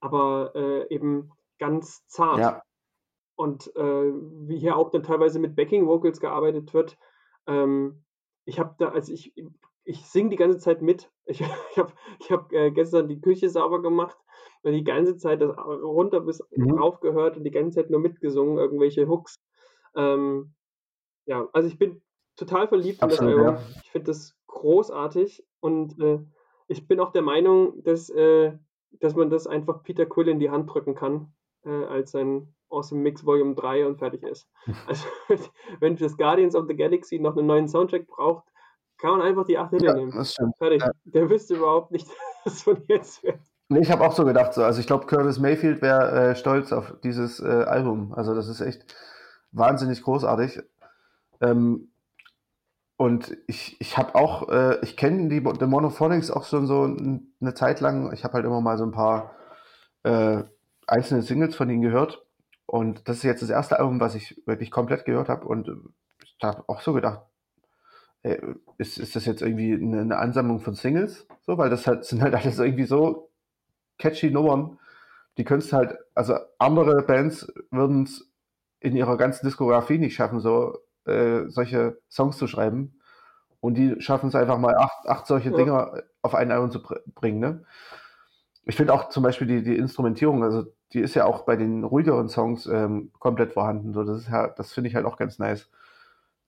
[0.00, 2.48] aber, äh, eben ganz zart.
[2.48, 2.62] Ja.
[3.40, 4.12] Und, äh,
[4.48, 6.98] wie hier auch dann teilweise mit Backing Vocals gearbeitet wird.
[7.46, 8.04] Ähm,
[8.44, 9.34] ich habe da also, ich
[9.84, 11.10] ich singe die ganze Zeit mit.
[11.26, 11.40] Ich
[11.72, 14.18] ich habe ich habe, äh, gestern die Küche sauber gemacht
[14.62, 16.78] und die ganze Zeit das runter bis Mhm.
[16.78, 19.36] rauf gehört und die ganze Zeit nur mitgesungen, irgendwelche Hooks.
[19.96, 20.54] Ähm,
[21.26, 22.02] ja, also, ich bin
[22.36, 23.48] total verliebt in das Absolut, ja.
[23.48, 23.74] Album.
[23.82, 26.20] Ich finde das großartig und, äh,
[26.68, 28.58] ich bin auch der Meinung, dass äh,
[28.92, 31.32] dass man das einfach Peter Quill in die Hand drücken kann,
[31.64, 34.48] äh, als sein „Awesome Mix Volume 3“ und fertig ist.
[34.86, 35.06] Also,
[35.80, 38.44] wenn fürs „Guardians of the Galaxy“ noch 'nen neuen Soundtrack braucht,
[38.98, 40.16] kann man einfach die 8 Lieder Ja, nehmen.
[40.16, 40.54] das stimmt.
[40.80, 40.88] Ja.
[40.88, 40.90] Fertig.
[41.04, 42.08] Der wüsste überhaupt nicht,
[42.44, 43.40] was von jetzt wäre.
[43.72, 44.64] Ne, ich habe auch so gedacht so.
[44.64, 48.12] Also, ich glaube, Curtis Mayfield wäre, äh, stolz auf dieses, äh, Album.
[48.14, 48.84] Also, das ist echt
[49.52, 50.60] wahnsinnig großartig.
[51.40, 51.90] Ähm
[53.00, 57.32] und ich ich habe auch äh, ich kenne die The Monophonics auch schon so 'n
[57.40, 58.12] 'ne Zeit lang.
[58.12, 59.36] Ich habe halt immer mal so 'n paar,
[60.04, 60.44] äh,
[60.86, 62.26] einzelne Singles von ihnen gehört.
[62.70, 63.80] Und das ist jetzt das 1.
[63.80, 65.68] Album, was ich wirklich komplett gehört habe und
[66.22, 67.22] ich habe auch so gedacht:
[68.22, 68.38] „Äh,
[68.78, 72.22] ist ist das jetzt irgendwie 'ne 'ne Ansammlung von Singles?“ So, weil das halt sind
[72.22, 73.30] halt alles irgendwie so
[73.98, 74.78] catchy Nummern,
[75.38, 78.30] die könntest halt also, andere Bands würden's
[78.80, 83.00] in ihrer ganzen Diskografie nicht schaffen, so äh, solche Songs zu schreiben.
[83.60, 85.54] Und die schaffen's einfach mal 8 8 solche Ja.
[85.54, 87.64] Dinger auf ein Album zu br bringen, ne?
[88.66, 91.84] Ich finde auch zum Beispiel die die Instrumentierung, also, die ist ja auch bei den
[91.84, 93.92] ruhigeren Songs, ähm, komplett vorhanden.
[93.94, 95.70] So, das ist ja das finde ich halt auch ganz nice,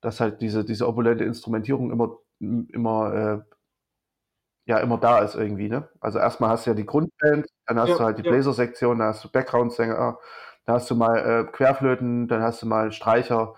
[0.00, 3.14] dass halt diese diese opulente Instrumentierung immer immer,
[3.48, 3.54] äh
[4.68, 5.88] ja, immer da ist irgendwie, ne?
[6.00, 8.32] Also, erst mal hast du ja die Grundband, dann hast du Ja, halt die ja.
[8.32, 10.18] Bläsersektion, dann hast du Backgroundsänger,
[10.66, 13.54] dann hast du mal, äh, Querflöten, dann hast du mal Streicher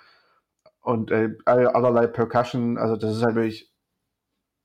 [0.83, 2.79] und, äh, all allerlei Percussion.
[2.79, 3.71] Also, das ist halt wirklich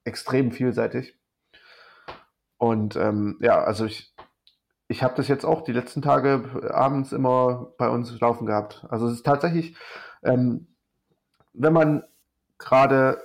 [0.05, 1.18] extrem vielseitig.
[2.59, 4.13] Und, ähm, ja, also, ich
[4.89, 8.85] ich habe das jetzt auch die letzten Tage abends immer bei uns laufen gehabt.
[8.89, 9.77] Also, es ist tatsächlich,
[10.23, 10.67] ähm,
[11.53, 12.03] wenn man
[12.59, 13.21] grade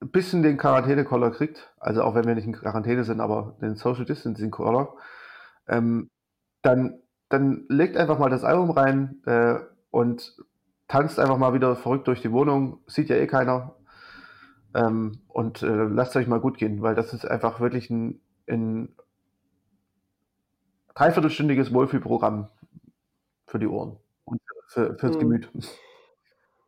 [0.00, 4.04] bisschen den Quarantäne-Koller kriegt, also, auch wenn wir nicht in Quarantäne sind, aber den Social
[4.06, 4.94] Distancing-Koller,
[5.68, 6.10] ähm,
[6.62, 9.58] dann dann legt einfach mal das Album rein, äh,
[9.90, 10.36] und
[10.88, 12.80] tanzt einfach mal wieder verrückt durch die Wohnung.
[12.86, 13.75] Sieht ja eh keiner.
[14.76, 18.96] Ähm, und, äh, lasst's euch mal gut gehen, weil das ist einfach wirklich 'n 'n
[20.94, 22.48] dreiviertelstündiges Wohlfühlprogramm
[23.48, 25.18] für die Ohren und für fürs Mhm.
[25.18, 25.50] Gemüt.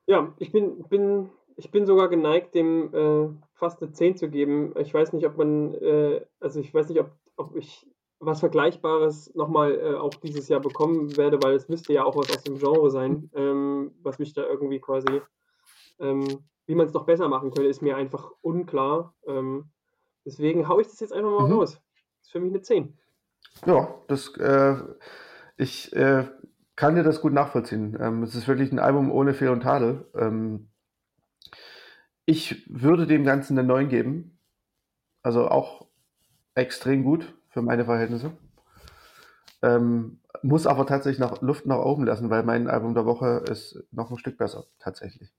[0.09, 4.73] Ja, ich bin bin ich bin sogar geneigt, dem, äh, fast 'ne 10 zu geben.
[4.79, 7.87] Ich weiß nicht, ob man äh, also, ich weiß nicht, ob ob ich
[8.19, 12.17] was Vergleichbares noch mal, äh, auch dieses Jahr bekommen werde, weil es müsste ja auch
[12.17, 15.21] was aus dem Genre sein, ähm, was mich da irgendwie quasi
[16.01, 16.25] ähm,
[16.69, 19.15] wie man's noch besser machen könnte, ist mir einfach unklar.
[19.27, 19.73] Ähm,
[20.27, 21.59] deswegen haue ich das jetzt einfach mal Mhm.
[21.59, 21.81] raus.
[22.23, 22.99] Ist für mich 'ne 10.
[23.67, 24.77] Ja, das äh,
[25.57, 26.25] ich, äh,
[26.77, 27.97] kann dir das gut nachvollziehen.
[28.01, 30.07] Ähm, es ist wirklich 'n Album ohne Fehl und Tadel.
[30.15, 30.69] Ähm
[32.31, 34.39] ich würde dem Ganzen 'ne 9 geben.
[35.23, 35.89] Also auch
[36.55, 38.33] extrem gut für meine Verhältnisse.
[39.63, 43.83] Ähm, muss aber tatsächlich noch Luft nach oben lassen, weil mein Album der Woche ist
[43.91, 45.33] noch ein Stück besser, tatsächlich.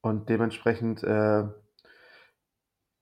[0.00, 1.44] Und dementsprechend äh,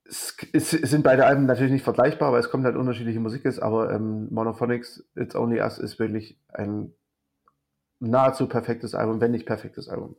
[0.08, 3.58] es, es, sind beide Alben natürlich nicht vergleichbar, weil es kommt halt unterschiedliche Musik ist,
[3.58, 6.94] aber ähm, Monophonics It's Only Us ist wirklich ein
[7.98, 10.16] nahezu perfektes Album, wenn nicht perfektes Album.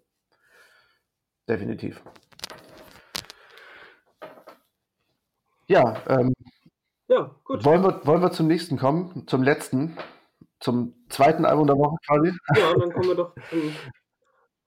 [1.48, 2.02] Definitiv.
[5.68, 6.34] Ja, ähm,
[7.08, 7.64] ja, gut.
[7.64, 9.98] Wollen wir, wollen wir zum nächsten kommen, zum letzten,
[10.60, 12.34] zum zweiten Album der Woche quasi?
[12.56, 13.74] Ja, dann kommen wir doch zum,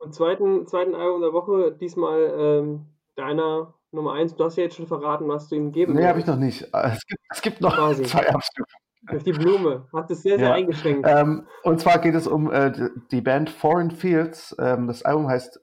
[0.00, 1.72] zum zweiten, zweiten Album der Woche.
[1.72, 2.86] Diesmal ähm,
[3.16, 4.36] deiner Nummer 1.
[4.36, 6.68] Du hast ja jetzt schon verraten, was du ihm geben Nee, habe ich noch nicht.
[6.72, 8.04] Es gibt, es gibt noch Quasi.
[8.04, 8.80] zwei Abstufungen.
[9.02, 9.88] Durch die Blume.
[9.92, 10.54] Hat es sehr, sehr ja.
[10.54, 11.08] eingeschränkt.
[11.08, 14.54] Ähm, und zwar geht es um äh, die Band Foreign Fields.
[14.58, 15.60] Ähm, das Album heißt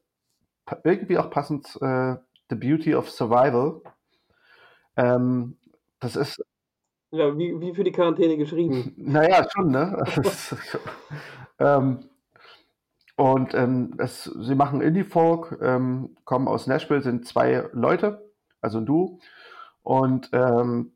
[0.83, 2.15] irgendwie auch passend äh,
[2.49, 3.81] The Beauty of Survival.
[4.95, 5.57] Ähm,
[5.99, 6.43] das ist.
[7.11, 8.93] Ja, wie, wie für die Quarantäne geschrieben.
[8.97, 10.03] Naja, schon, ne?
[11.59, 12.09] ähm,
[13.17, 18.85] und ähm, es, sie machen Indie-Folk, ähm, kommen aus Nashville, sind zwei Leute, also ein
[18.85, 19.19] Duo.
[19.81, 20.93] Und ähm,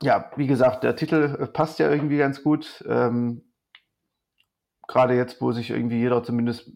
[0.00, 2.84] ja, wie gesagt, der Titel äh, passt ja irgendwie ganz gut.
[2.88, 3.42] Ähm,
[4.86, 6.70] Gerade jetzt, wo sich irgendwie jeder zumindest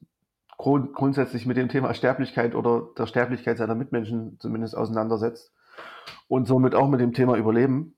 [0.58, 5.52] grund grundsätzlich mit dem Thema Sterblichkeit oder der Sterblichkeit seiner Mitmenschen zumindest auseinandersetzt
[6.26, 7.96] und somit auch mit dem Thema Überleben.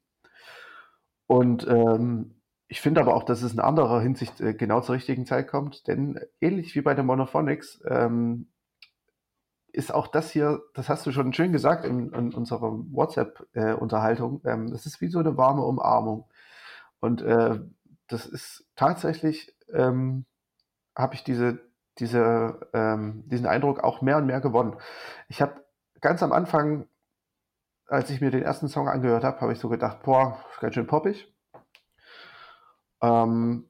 [1.27, 2.38] Und ähm,
[2.69, 5.89] ich finde aber auch, dass es in anderer Hinsicht äh, genau zur richtigen Zeit kommt,
[5.89, 8.49] denn ähnlich wie bei der Monophonics ähm,
[9.73, 14.51] ist auch das hier, das hast du schon schön gesagt in, in unserer WhatsApp-Unterhaltung, äh,
[14.53, 16.29] ähm, das ist wie so eine warme Umarmung.
[17.01, 17.59] Und äh,
[18.09, 20.27] das ist tatsächlich, ähm,
[20.97, 21.61] habe ich diese,
[21.99, 24.77] diese, ähm, diesen Eindruck auch mehr und mehr gewonnen.
[25.29, 25.65] Ich habe
[26.01, 26.87] ganz am Anfang,
[27.87, 30.87] als ich mir den ersten Song angehört habe, habe ich so gedacht, boah, ganz schön
[30.87, 31.33] poppig.
[33.01, 33.65] Ähm,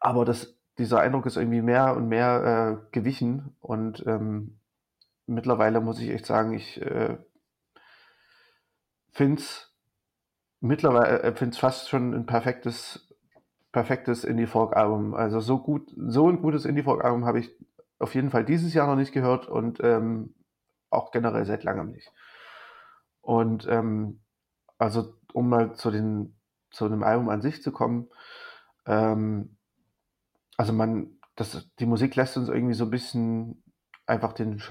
[0.00, 4.58] aber das, dieser Eindruck ist irgendwie mehr und mehr äh, gewichen und ähm,
[5.26, 7.16] mittlerweile muss ich echt sagen, ich äh,
[9.12, 9.74] finde es
[10.60, 13.14] mittlerweile äh, finde fast schon ein perfektes,
[13.72, 15.14] perfektes Indie-Folk-Album.
[15.14, 17.50] Also so gut, so ein gutes Indie-Folk-Album habe ich
[17.98, 20.34] auf jeden Fall dieses Jahr noch nicht gehört und ähm,
[20.90, 22.12] auch generell seit langem nicht.
[23.20, 24.20] Und ähm,
[24.78, 26.35] also um mal zu den
[26.76, 28.08] zu dem Album an sich zu kommen,
[28.86, 29.56] ähm,
[30.56, 33.62] also man, das, die Musik lässt uns irgendwie so ein bisschen
[34.06, 34.62] einfach den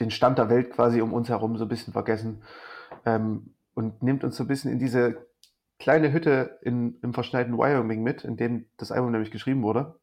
[0.00, 2.42] den Stand der Welt quasi um uns herum so ein bisschen vergessen
[3.04, 5.26] ähm, und nimmt uns so ein bisschen in diese
[5.78, 9.98] kleine Hütte in, im verschneiten Wyoming mit, in dem das Album nämlich geschrieben wurde.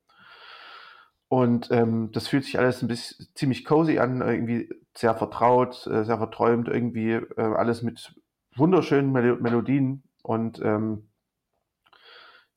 [1.29, 6.05] Und ähm, das fühlt sich alles ein bisschen ziemlich cozy an, irgendwie sehr vertraut, äh,
[6.05, 8.15] sehr verträumt, irgendwie äh, alles mit
[8.55, 10.03] wunderschönen Mel Melodien.
[10.27, 11.07] Und ähm,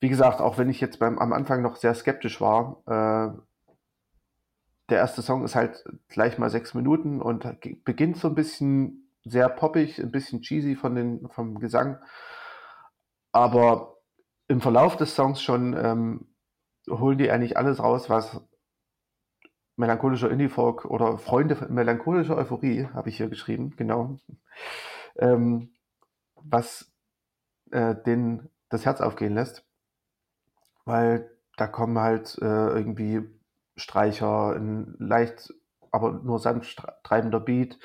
[0.01, 3.31] wie gesagt, auch wenn ich jetzt beim, am Anfang noch sehr skeptisch war, äh,
[4.89, 7.47] der erste Song ist halt gleich mal sechs Minuten und
[7.85, 11.97] beginnt so ein bisschen sehr poppig, ein bisschen cheesy von den, vom Gesang.
[13.31, 13.95] Aber
[14.49, 16.27] im Verlauf des Songs schon ähm,
[16.89, 18.41] holen die eigentlich alles raus, was
[19.77, 24.17] melancholischer Indie-Folk oder Freunde melancholischer Euphorie, habe ich hier geschrieben, genau,
[25.15, 25.69] ähm,
[26.35, 26.90] was
[27.71, 29.65] äh, den das Herz aufgehen lässt.
[30.85, 33.21] Weil da kommen halt äh, irgendwie
[33.75, 35.53] Streicher, ein leicht,
[35.91, 37.77] aber nur sanft treibender Beat,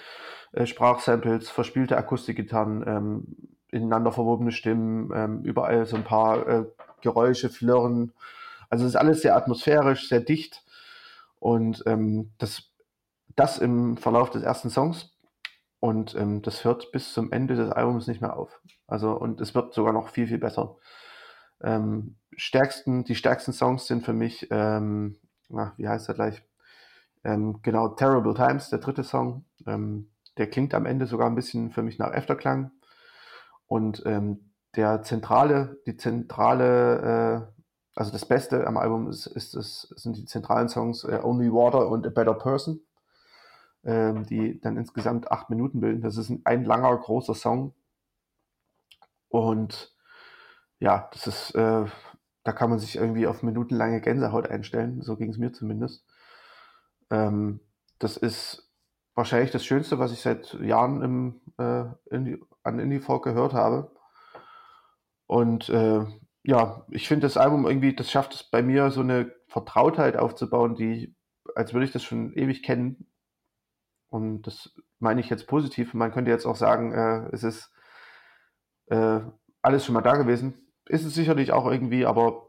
[0.52, 3.36] äh, Sprachsamples, verspielte Akustikgitarren, ähm,
[3.68, 6.64] ineinander verwobene Stimmen, ähm, überall so ein paar äh,
[7.02, 8.12] Geräusche, Flirren.
[8.70, 10.64] Also es ist alles sehr atmosphärisch, sehr dicht
[11.38, 12.70] und ähm, das,
[13.34, 15.16] das im Verlauf des ersten Songs
[15.80, 18.60] und ähm, das hört bis zum Ende des Albums nicht mehr auf.
[18.86, 20.76] Also und es wird sogar noch viel, viel besser.
[21.62, 25.18] Ähm, stärksten, die stärksten Songs sind für mich ähm,
[25.54, 26.42] ach, wie heißt er gleich?
[27.24, 29.44] Ähm, genau, Terrible Times, der dritte Song.
[29.66, 32.72] Ähm, der klingt am Ende sogar ein bisschen für mich nach Efterklang.
[33.66, 37.60] Und ähm, der zentrale, die zentrale, äh,
[37.94, 41.88] also das Beste am Album ist, ist, ist sind die zentralen Songs äh, Only Water
[41.88, 42.80] und A Better Person,
[43.84, 46.02] ähm, die dann insgesamt acht Minuten bilden.
[46.02, 47.74] Das ist ein, ein langer, großer Song.
[49.28, 49.94] Und
[50.78, 51.86] ja, das ist äh,
[52.46, 55.02] da kann man sich irgendwie auf minutenlange Gänsehaut einstellen.
[55.02, 56.06] So ging es mir zumindest.
[57.10, 57.58] Ähm,
[57.98, 58.72] das ist
[59.16, 63.90] wahrscheinlich das Schönste, was ich seit Jahren im, äh, Indie, an Indie Folk gehört habe.
[65.26, 66.04] Und äh,
[66.44, 70.76] ja, ich finde das Album irgendwie, das schafft es bei mir so eine Vertrautheit aufzubauen,
[70.76, 71.16] die,
[71.56, 73.10] als würde ich das schon ewig kennen.
[74.08, 75.94] Und das meine ich jetzt positiv.
[75.94, 77.72] Man könnte jetzt auch sagen, äh, es ist
[78.86, 79.20] äh,
[79.62, 80.54] alles schon mal da gewesen.
[80.86, 82.46] Ist es sicherlich auch irgendwie, aber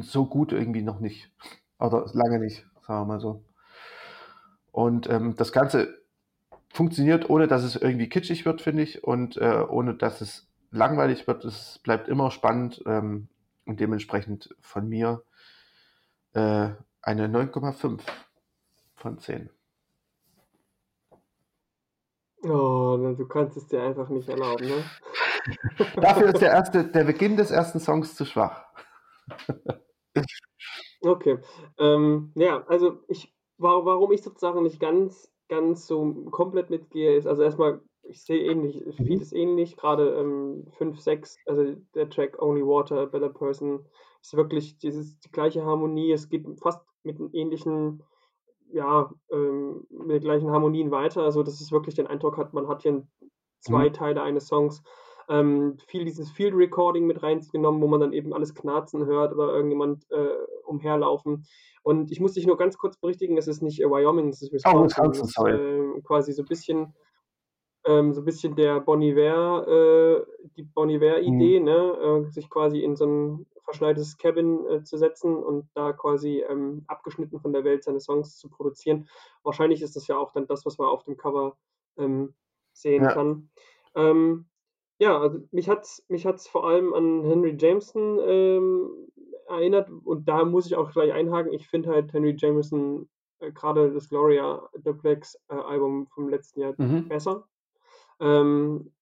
[0.00, 1.30] so gut irgendwie noch nicht.
[1.78, 3.44] Oder lange nicht, sagen wir mal so.
[4.72, 6.02] Und ähm, das Ganze
[6.72, 11.26] funktioniert, ohne dass es irgendwie kitschig wird, finde ich, und äh, ohne dass es langweilig
[11.26, 11.44] wird.
[11.44, 13.28] Es bleibt immer spannend ähm,
[13.64, 15.22] und dementsprechend von mir
[16.34, 16.68] äh,
[17.02, 18.00] eine 9,5
[18.94, 19.50] von 10.
[22.42, 24.84] Oh, du kannst es dir einfach nicht erlauben, ne?
[26.00, 28.64] Dafür ist der, erste, der Beginn des ersten Songs zu schwach.
[31.02, 31.38] Okay.
[31.78, 37.42] Ähm, ja, also ich, warum ich sozusagen nicht ganz, ganz so komplett mitgehe, ist also
[37.42, 39.04] erstmal, ich sehe ähnlich, Mhm.
[39.04, 43.86] vieles ähnlich, gerade ähm, 5, 6, also der Track Only Water, A Better Person,
[44.22, 48.02] ist wirklich dieses, die gleiche Harmonie, es geht fast mit einem ähnlichen,
[48.72, 52.82] ja, ähm, mit gleichen Harmonien weiter, also dass es wirklich den Eindruck hat, man hat
[52.82, 53.06] hier
[53.60, 53.92] zwei Mhm.
[53.92, 54.82] Teile eines Songs.
[55.28, 59.52] Ähm, viel dieses Field Recording mit reingenommen, wo man dann eben alles knarzen hört oder
[59.54, 60.28] irgendjemand äh,
[60.64, 61.44] umherlaufen.
[61.82, 64.52] Und ich muss dich nur ganz kurz berichtigen, es ist nicht äh, Wyoming, es ist
[64.66, 64.84] Oh, Wisconsin.
[64.84, 65.52] Wisconsin, Das ist sorry.
[65.52, 66.94] ähm, quasi so ein bisschen,
[67.84, 71.64] ähm, so ein bisschen der Bon Iver, äh, die Bon Iver-Idee, Mhm.
[71.64, 72.24] ne?
[72.28, 76.84] äh, sich quasi in so ein verschneites Cabin äh, zu setzen und da quasi ähm,
[76.88, 79.08] abgeschnitten von der Welt seine Songs zu produzieren.
[79.42, 81.56] Wahrscheinlich ist das ja auch dann das, was man auf dem Cover
[81.98, 82.34] ähm,
[82.72, 83.08] sehen Ja.
[83.08, 83.50] kann.
[83.94, 84.46] Ähm,
[84.98, 88.90] ja, also mich hat's mich hat's vor allem an Henry Jameson ähm,
[89.48, 91.52] erinnert und da muss ich auch gleich einhaken.
[91.52, 93.08] Ich finde halt Henry Jameson
[93.40, 97.08] äh, gerade das Gloria Duplex äh, Album vom letzten Jahr Mhm.
[97.08, 97.46] besser,
[98.20, 98.92] ähm,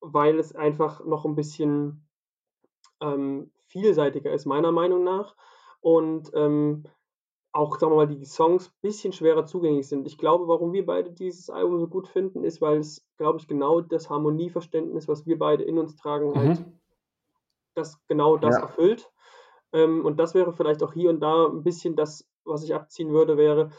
[0.00, 2.06] weil es einfach noch ein bisschen
[3.00, 5.36] ähm, vielseitiger ist, meiner Meinung nach.
[5.80, 6.84] Und ähm,
[7.54, 10.06] auch, sagen wir mal, die Songs ein bisschen schwerer zugänglich sind.
[10.06, 13.46] Ich glaube, warum wir beide dieses Album so gut finden, ist, weil es, glaube ich,
[13.46, 16.80] genau das Harmonieverständnis, was wir beide in uns tragen, halt Mhm.
[17.74, 18.62] das genau das Ja.
[18.62, 19.10] erfüllt.
[19.72, 23.12] Ähm, und das wäre vielleicht auch hier und da ein bisschen das, was ich abziehen
[23.12, 23.70] würde, wäre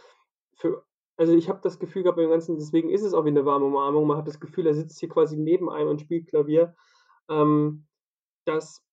[0.56, 0.84] für
[1.18, 3.66] also ich habe das Gefühl gehabt beim Ganzen, deswegen ist es auch wie eine warme
[3.66, 4.06] Umarmung.
[4.06, 6.76] Man hat das Gefühl, er sitzt hier quasi neben einem und spielt Klavier,
[7.30, 7.88] ähm,
[8.46, 8.84] dass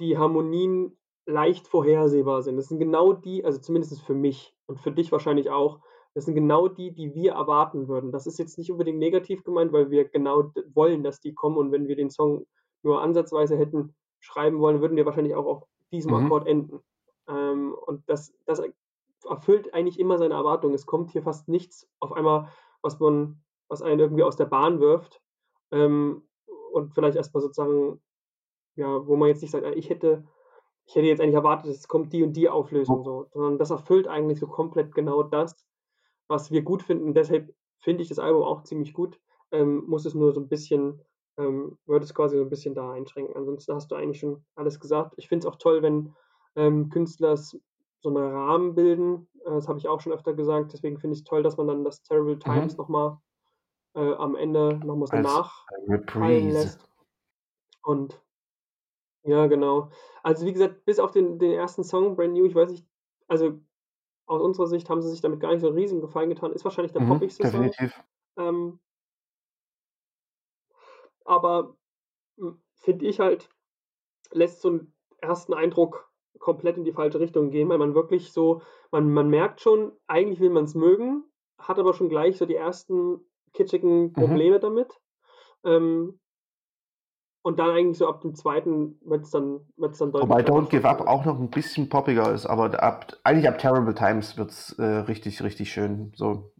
[0.00, 2.56] die Harmonien leicht vorhersehbar sind.
[2.56, 5.80] Das sind genau die also zumindest für mich und für dich wahrscheinlich auch,
[6.14, 8.12] das sind genau die, die wir erwarten würden.
[8.12, 11.72] Das ist jetzt nicht unbedingt negativ gemeint, weil wir genau wollen, dass die kommen und
[11.72, 12.46] wenn wir den Song
[12.82, 16.12] nur ansatzweise hätten schreiben wollen, würden wir wahrscheinlich auch auf diesem Mhm.
[16.14, 16.80] Akkord enden.
[17.28, 18.60] Ähm, und das das
[19.28, 20.74] erfüllt eigentlich immer seine Erwartungen.
[20.74, 22.48] Es kommt hier fast nichts auf einmal,
[22.82, 25.22] was man was einen irgendwie aus der Bahn wirft,
[25.70, 26.28] ähm,
[26.72, 28.02] und vielleicht erst mal sozusagen
[28.76, 30.24] ja, wo man jetzt nicht sagt: „Ah, ich hätte
[30.86, 34.08] ich hätte jetzt eigentlich erwartet, es kommt die und die Auflösung so“, sondern das erfüllt
[34.08, 35.66] eigentlich so komplett genau das,
[36.28, 37.14] was wir gut finden.
[37.14, 39.20] Deshalb finde ich das Album auch ziemlich gut,
[39.52, 41.02] ähm, muss es nur so 'n bisschen
[41.38, 43.36] ähm, würde es quasi so 'n bisschen da einschränken.
[43.36, 45.14] Ansonsten hast du eigentlich schon alles gesagt.
[45.18, 46.14] Ich finde es auch toll, wenn,
[46.56, 47.60] ähm, Künstler so
[48.10, 49.28] 'ne Rahmen bilden.
[49.46, 50.72] Äh, das habe ich auch schon öfter gesagt.
[50.74, 52.78] Deswegen finde ich's toll, dass man dann das Terrible Times Mhm.
[52.78, 53.20] noch mal
[53.96, 55.42] äh, am Ende noch mal so Reprise.
[56.32, 56.88] lässt.
[57.84, 58.22] Und
[59.24, 59.90] ja, genau.
[60.22, 62.86] Also, wie gesagt, bis auf den den ersten Song „Brand New“, ich weiß nicht
[63.28, 63.60] also,
[64.26, 66.52] aus unserer Sicht haben sie sich damit gar nicht so 'n riesigen Gefallen getan.
[66.52, 67.74] Ist wahrscheinlich der Mhm, poppigste Song.
[67.74, 68.02] definitiv.
[68.38, 68.80] Ähm
[71.26, 71.76] aber,
[72.38, 73.50] hm, finde ich halt,
[74.32, 76.10] lässt so 'n ersten Eindruck
[76.40, 78.62] komplett in die falsche Richtung gehen, weil man wirklich so
[78.92, 81.24] man man merkt schon, eigentlich will man's mögen,
[81.58, 83.20] hat aber schon gleich so die ersten
[83.54, 84.42] kitschigen Mhm.
[84.42, 85.00] Probleme damit.
[85.64, 86.20] Ähm
[87.42, 90.88] und dann eigentlich so ab dem zweiten wird's dann wird's dann deutlich Wobei „Don't Give
[90.88, 91.08] Up“ finde ich.
[91.08, 95.42] auch noch 'n bisschen poppiger ist, aber ab eigentlich ab „Terrible Times“ wird's, äh, richtig,
[95.42, 96.52] richtig schön, so.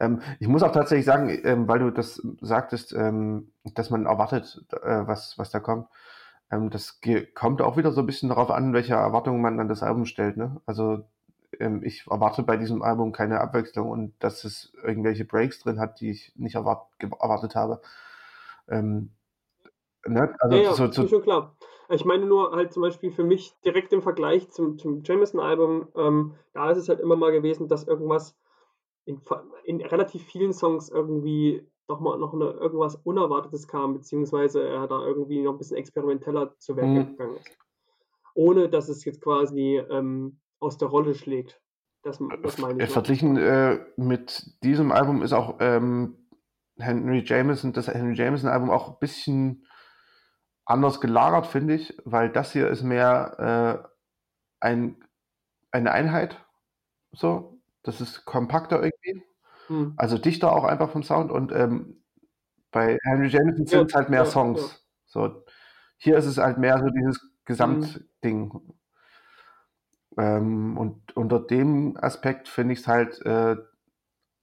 [0.00, 4.64] Ähm, ich muss auch tatsächlich sagen, ähm, weil du das sagtest, ähm, dass man erwartet,
[4.82, 5.88] äh, was was da kommt.
[6.50, 7.00] Ähm, das
[7.34, 10.36] kommt auch wieder so 'n bisschen darauf an, welche Erwartungen man an das Album stellt,
[10.38, 10.60] ne?
[10.66, 11.04] Also,
[11.60, 16.00] ähm, ich erwarte bei diesem Album keine Abwechslung und dass es irgendwelche Breaks drin hat,
[16.00, 17.80] die ich nicht erwart erwartet habe.
[18.68, 19.12] Ähm,
[20.08, 20.34] ne?
[20.50, 21.56] Ja, Also, ja, so ist mir so schon klar.
[21.88, 26.34] Ich meine nur halt zum Beispiel für mich direkt im Vergleich zum zum Jameson-Album, ähm,
[26.52, 28.36] da ist es halt immer mal gewesen, dass irgendwas
[29.06, 29.20] in
[29.64, 35.04] in relativ vielen Songs irgendwie noch mal noch 'ne irgendwas Unerwartetes kam, beziehungsweise er da
[35.06, 37.06] irgendwie noch 'n bisschen experimenteller zu Werke Mhm.
[37.06, 37.58] gegangen ist.
[38.34, 41.62] Ohne dass es jetzt quasi, ähm, aus der Rolle schlägt.
[42.02, 46.16] Das m das meine Äh, ich verglichen, äh, mit diesem Album ist auch, ähm,
[46.78, 49.64] Henry Jameson das Henry Jameson-Album auch bisschen
[50.66, 53.88] anders gelagert, finde ich, weil das hier ist mehr, äh,
[54.60, 54.96] ein
[55.72, 56.44] eine Einheit
[57.12, 57.60] so.
[57.82, 59.22] Das ist kompakter irgendwie.
[59.68, 59.94] Mhm.
[59.96, 62.02] Also dichter auch einfach vom Sound und ähm,
[62.72, 64.30] bei Henry Jameson Ja, sind es halt mehr ja, ja.
[64.30, 64.84] Songs.
[65.06, 65.44] So,
[65.98, 67.20] hier ist es halt mehr so dieses.
[67.46, 68.52] Gesamtding.
[70.18, 73.56] Ähm, und unter dem Aspekt finde ich es halt, äh,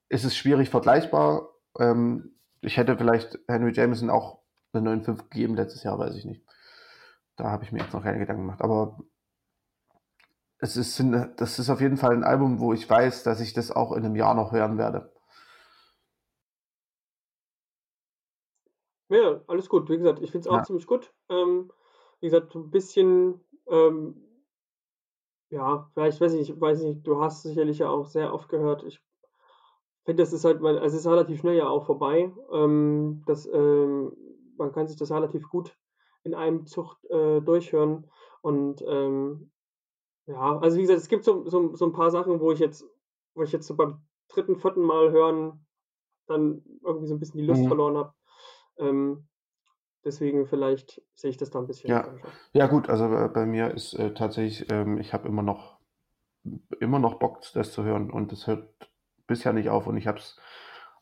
[0.10, 1.50] ist es schwierig vergleichbar.
[1.78, 4.40] Ähm, ich hätte vielleicht Henry Jameson auch
[4.74, 6.44] eine 9,5 gegeben letztes Jahr, weiß ich nicht.
[7.38, 8.62] Da habe ich mir jetzt noch keine Gedanken gemacht.
[8.62, 9.00] Aber
[10.58, 11.00] es ist,
[11.38, 14.04] das ist auf jeden Fall ein Album, wo ich weiß, dass ich das auch in
[14.06, 15.12] einem Jahr noch hören werde.
[19.12, 19.90] Ja, alles gut.
[19.90, 20.64] Wie gesagt, ich finde es auch Ja.
[20.64, 21.14] ziemlich gut.
[21.30, 21.72] Ähm,
[22.20, 24.16] wie gesagt, so 'n bisschen, ähm
[25.52, 28.84] ja, vielleicht weiß ich weiß nicht, du hast sicherlich ja auch sehr oft gehört.
[28.84, 29.00] Ich
[30.06, 32.32] finde, das ist halt weil es ist relativ schnell ja auch vorbei.
[32.52, 34.12] Ähm, das, ähm
[34.64, 35.78] man kann sich das relativ gut
[36.26, 38.10] in einem Zug, äh, durchhören
[38.44, 39.52] und, ähm,
[40.28, 42.86] ja, also wie gesagt, es gibt so so so 'n paar Sachen, wo ich jetzt
[43.36, 44.84] wo ich jetzt so beim 3., 4.
[44.84, 45.68] Mal hören
[46.28, 47.68] dann irgendwie so 'n bisschen die Lust Mhm.
[47.68, 48.14] verloren habe.
[48.80, 49.28] Ähm,
[50.06, 52.16] deswegen vielleicht sehe ich das da 'n bisschen Ja.
[52.54, 55.80] Ja gut, also, äh, bei mir ist, äh, tatsächlich, ähm ich habe immer noch
[56.80, 58.92] immer noch Bock, das zu hören und das hört
[59.28, 60.38] bisher nicht auf und ich habe es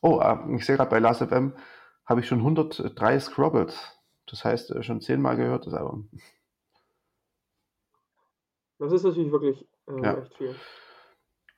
[0.01, 1.53] oh, äh, ich sehe grad bei Last.fm
[2.11, 3.97] habe ich schon 103 Scrobbles.
[4.27, 6.09] Das heißt, äh, schon 10 Mal gehört, das Album.
[8.79, 10.17] Das ist natürlich wirklich, ähm, Ja.
[10.17, 10.55] echt viel.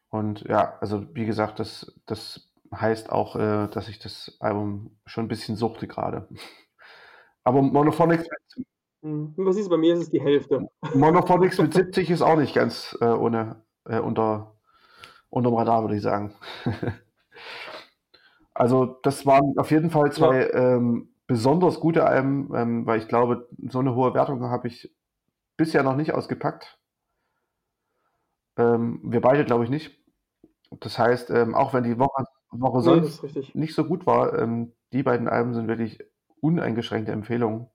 [0.10, 5.26] Und ja, also wie gesagt, das das heißt auch, äh, dass ich das Album schon
[5.26, 6.28] 'n bisschen suchte grade.
[7.44, 8.66] Aber Monophonics mit.
[9.02, 10.68] Und was du, bei mir ist es die Hälfte.
[10.96, 14.56] Monophonics mit 70 ist auch nicht ganz, äh, ohne äh, unter
[15.30, 16.36] unterm Radar, würde ich sagen.
[18.56, 23.48] Also, das waren auf jeden Fall 2, ähm, besonders gute Alben, ähm, weil ich glaube,
[23.70, 24.94] so 'ne hohe Wertung habe ich
[25.58, 26.78] bisher noch nicht ausgepackt.
[28.58, 29.98] Ähm, wir beide, glaube ich, nicht.
[30.82, 33.54] Das heißt, ähm, auch wenn die Woche Woche sonst richtig.
[33.56, 36.00] nicht so gut war, ähm, die beiden Alben sind wirklich
[36.42, 37.70] uneingeschränkte Empfehlungen,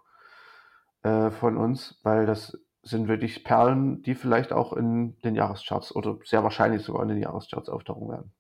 [1.03, 6.19] äh, von uns, weil das sind wirklich Perlen, die vielleicht auch in den Jahrescharts oder
[6.25, 8.33] sehr wahrscheinlich sogar in den Jahrescharts auftauchen werden.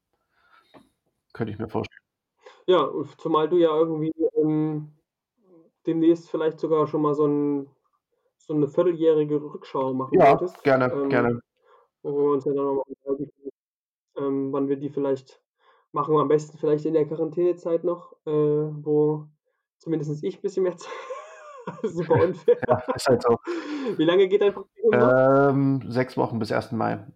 [1.35, 2.08] Könnte ich mir vorstellen.
[2.69, 4.93] Ja, zumal du ja irgendwie, ähm,
[5.87, 7.71] demnächst vielleicht sogar schon mal so 'n
[8.39, 11.41] so 'ne vierteljährige Rückschau machen Ja, wolltest, gerne, ähm, gerne.
[12.03, 13.31] wo wir uns ja dann noch mal unterhalten
[14.17, 15.43] können, ähm, wann wir die vielleicht
[15.93, 16.17] machen.
[16.19, 19.29] Am besten vielleicht in der Quarantänezeit noch, äh, wo
[19.79, 20.93] zumindest ich bisschen mehr Zeit
[21.85, 22.59] super unfair.
[22.69, 23.39] Ja, ist halt so.
[23.99, 25.13] Wie lange geht dein Praktikum?
[25.51, 26.77] Ähm, 6 Wochen bis 1.
[26.77, 27.07] Mai.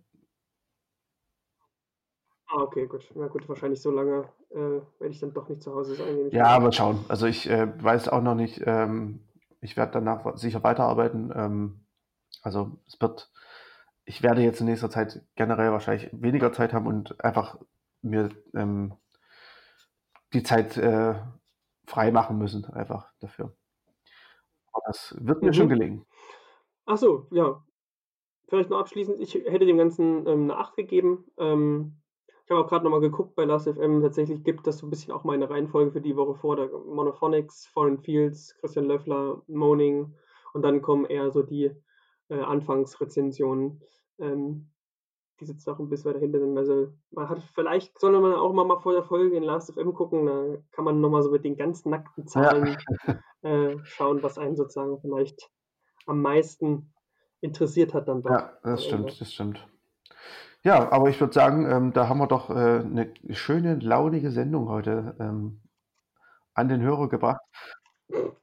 [2.54, 3.10] Ah, okay, gut.
[3.14, 4.56] Na gut, wahrscheinlich so lange, äh,
[4.98, 7.04] werde ich dann doch nicht zu Hause sein, Ja, mal schauen.
[7.08, 9.20] Also, ich, äh, weiß auch noch nicht, ähm
[9.64, 11.30] ich werde danach sicher weiterarbeiten.
[11.36, 11.86] Ähm,
[12.42, 13.30] also, es wird
[14.06, 17.58] ich werde jetzt in nächster Zeit generell wahrscheinlich weniger Zeit haben und einfach
[18.02, 18.94] mir, ähm
[20.32, 21.14] die Zeit, äh,
[21.86, 23.54] freimachen müssen einfach dafür.
[24.74, 25.68] Aber das wird mir schon Mhm.
[25.68, 26.06] gelingen.
[26.86, 27.64] Ach so, ja.
[28.48, 31.26] Vielleicht noch abschließend, ich hätte dem Ganzen, ähm, 'ne 8 gegeben.
[31.38, 32.01] Ähm,
[32.52, 35.24] habe auch grad noch mal geguckt bei Last.fm, tatsächlich gibt das so 'n bisschen auch
[35.24, 36.56] meine Reihenfolge für die Woche vor.
[36.56, 40.14] Da Monophonics, Foreign Fields, Christian Löffler, Moaning
[40.54, 41.72] und dann kommen eher so die,
[42.28, 43.82] äh, Anfangsrezensionen,
[44.18, 44.70] ähm,
[45.40, 46.58] die jetzt noch 'n bisschen weiter hinten sind.
[46.58, 50.58] Also, man hat vielleicht sollte man auch mal vor der Folge in Last.fm gucken, da
[50.72, 53.22] kann man noch mal so mit den ganz nackten Zahlen, Ja.
[53.42, 55.50] äh, schauen, was einen sozusagen vielleicht
[56.06, 56.94] am meisten
[57.42, 59.16] interessiert hat dann doch Ja, das Ende.
[59.16, 59.66] stimmt, das stimmt.
[60.64, 64.68] Ja, aber ich würde sagen, ähm, da haben wir doch, äh, 'ne schöne, launige Sendung
[64.68, 65.60] heute, ähm,
[66.54, 67.40] an den Hörer gebracht.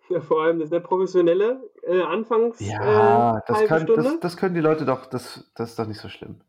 [0.10, 4.20] Ja, vor allem 'ne sehr professionelle, äh, Anfangs äh, Ja, das 1/2 kann das Stunde.
[4.20, 6.42] das können die Leute doch das das ist doch nicht so schlimm.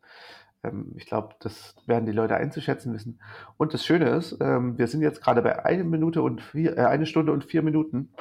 [0.63, 3.21] Ähm, ich glaube, das werden die Leute einzuschätzen wissen.
[3.57, 6.81] Und das Schöne ist, ähm, wir sind jetzt grade bei 1 Minute und vier äh,
[6.85, 8.13] 1 Stunde und 4 Minuten.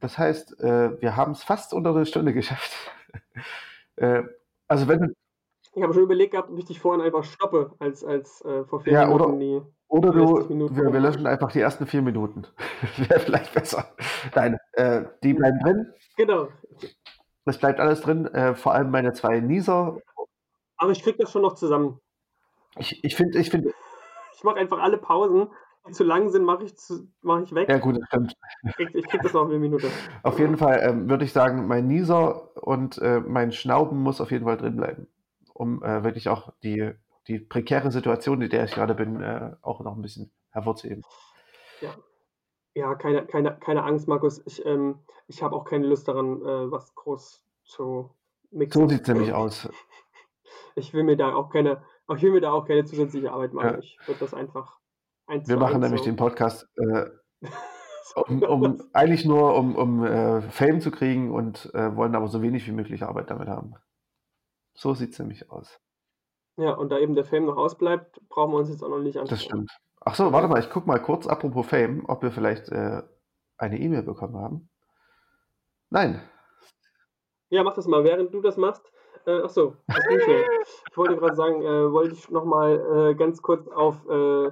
[0.00, 2.72] Das heißt, äh, wir haben's fast unter 'ne Stunde geschafft.
[3.98, 4.24] Äh,
[4.68, 5.08] also, wenn du
[5.76, 8.80] Ich habe schon überlegt gehabt, ob ich dich vorhin einfach stoppe, als als, äh, vor
[8.80, 11.60] 4 Ja, oder Minuten die oder die 60 du Minuten wir wir löschen einfach die
[11.60, 12.46] ersten 4 Minuten.
[12.96, 13.94] Wäre vielleicht besser.
[14.34, 15.92] Nein, äh, die bleiben drin.
[16.16, 16.48] Genau.
[17.44, 19.98] Es bleibt alles drin, äh, vor allem meine 2 Nieser.
[20.78, 22.00] Aber ich kriege das schon noch zusammen.
[22.78, 23.72] Ich ich finde ich finde
[24.34, 25.48] Ich mache einfach alle Pausen,
[25.88, 27.82] die zu lang sind, mache ich zu mache ich Ja weg.
[27.82, 28.34] gut, das stimmt.
[28.76, 29.88] Kriege ich kriege das noch in 'ne Minute.
[30.22, 34.30] Auf jeden Fall, ähm, würde ich sagen, mein Nieser und, äh, mein Schnauben muss auf
[34.30, 35.08] jeden Fall drin bleiben,
[35.56, 36.92] um, äh, wirklich auch die
[37.28, 41.02] die prekäre Situation, in der ich grade bin, äh, auch noch 'n bisschen hervorzuheben.
[41.82, 41.94] Ja.
[42.74, 44.42] Ja, keine keine keine Angst, Markus.
[44.46, 48.10] Ich, ähm ich habe auch keine Lust daran, äh, was groß zu
[48.72, 48.88] So mixen.
[48.88, 49.68] sieht's nämlich aus.
[50.76, 51.82] Ich will mir da auch keine
[52.14, 53.74] ich will mir da auch keine zusätzliche Arbeit machen.
[53.74, 53.78] Ja.
[53.78, 54.78] Ich würde das einfach
[55.26, 56.04] 1 Wir machen 1 nämlich so.
[56.04, 57.06] den Podcast, äh,
[58.28, 62.42] um, um eigentlich nur um, um äh, Fame zu kriegen und äh, wollen aber so
[62.42, 63.74] wenig wie möglich Arbeit damit haben.
[64.76, 65.80] So sieht's nämlich aus.
[66.56, 69.16] Ja, und da eben der Fame noch ausbleibt, brauchen wir uns jetzt auch noch nicht
[69.16, 69.68] Das anstrengen.
[69.68, 69.70] stimmt.
[70.00, 73.02] Ach so, warte mal, ich guck mal kurz, apropos Fame, ob wir vielleicht äh,
[73.58, 74.68] eine E-Mail bekommen haben.
[75.90, 76.22] Nein.
[77.48, 78.90] Ja, mach das mal, während du das machst.
[79.26, 80.44] Äh, ach so, das ging schnell.
[80.90, 84.50] Ich wollte gerade sagen, äh, wollte ich noch mal äh, ganz kurz auf äh,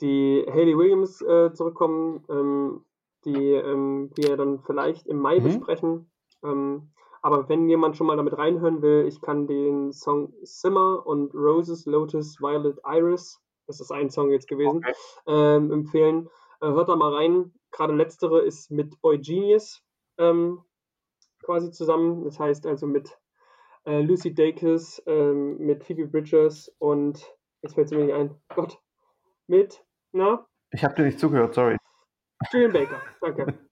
[0.00, 2.84] die Hayley Williams äh, zurückkommen, ähm,
[3.24, 5.44] die ähm, wir dann vielleicht im Mai Mhm.
[5.44, 6.10] besprechen.
[6.42, 6.90] Ähm,
[7.22, 11.86] aber wenn jemand schon mal damit reinhören will, ich kann den Song Simmer und Roses,
[11.86, 14.92] Lotus, Violet, Iris, das ist ein Song jetzt gewesen, Okay.
[15.26, 16.28] ähm, empfehlen.
[16.60, 17.52] Äh, hört da mal rein.
[17.72, 19.82] Gerade letztere ist mit Boy Genius
[20.18, 20.62] ähm,
[21.44, 22.24] quasi zusammen.
[22.24, 23.16] Das heißt also mit
[23.86, 27.24] äh, Lucy Dacus, ähm, mit Phoebe Bridgers und
[27.62, 28.34] jetzt fällt es mir nicht ein.
[28.54, 28.78] Gott.
[29.46, 31.76] Mit, na, Ich habe dir nicht zugehört, sorry.
[32.52, 33.00] Julian Baker.
[33.20, 33.58] Danke.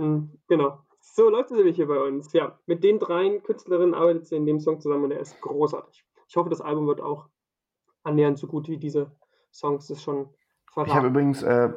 [0.00, 0.84] Hm, genau.
[1.14, 2.32] So läuft es nämlich hier bei uns.
[2.32, 6.04] Ja, mit den dreien Künstlerinnen arbeitet sie in dem Song zusammen und er ist großartig.
[6.28, 7.28] Ich hoffe, das Album wird auch
[8.04, 9.10] annähernd so gut wie diese
[9.52, 10.28] Songs das schon
[10.70, 11.06] Ich habe verraten.
[11.08, 11.70] übrigens äh,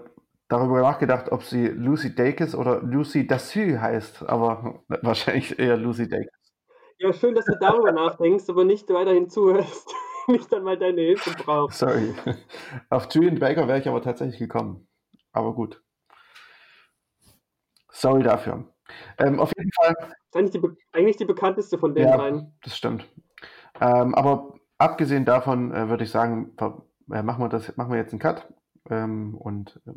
[0.48, 6.54] darüber nachgedacht, ob sie Lucy Dacus oder Lucy Dassu heißt, aber wahrscheinlich eher Lucy Dacus.
[7.00, 9.92] Ja, schön, dass du darüber nachdenkst, aber nicht weiterhin zuhörst.
[10.28, 11.80] nicht dann mal deine Hilfe brauchst.
[11.80, 12.14] Sorry.
[12.90, 14.88] Auf Julian Baker wäre ich aber tatsächlich gekommen.
[15.32, 15.82] Aber gut.
[17.90, 18.66] Sorry dafür.
[19.18, 19.96] Ähm, auf jeden Fall,
[20.30, 20.62] Ist eigentlich die,
[20.94, 22.54] eigentlich die bekannteste von den ja, dreien.
[22.64, 23.08] das stimmt.
[23.80, 26.52] Ähm, aber abgesehen davon äh, würde ich sagen,
[27.12, 28.48] äh, machen wir das, machen wir jetzt einen Cut.
[28.90, 29.92] Ähm, und äh,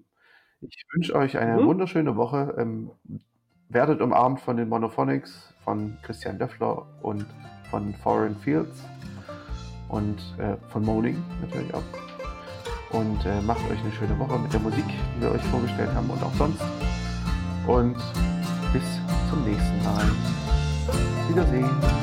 [0.61, 1.67] ich wünsche euch eine Mhm.
[1.67, 2.55] wunderschöne Woche.
[2.59, 2.91] Ähm,
[3.69, 7.27] werdet umarmt von den Monophonics, von Christian Löffler und
[7.71, 8.83] von Foreign Fields
[9.89, 11.83] und äh, von Moaning natürlich auch.
[12.91, 14.85] Und äh, macht euch eine schöne Woche mit der Musik,
[15.17, 16.63] die wir euch vorgestellt haben und auch sonst.
[17.67, 17.97] Und
[18.75, 18.83] bis
[19.31, 20.05] zum nächsten Mal.
[21.29, 21.94] Wiedersehen.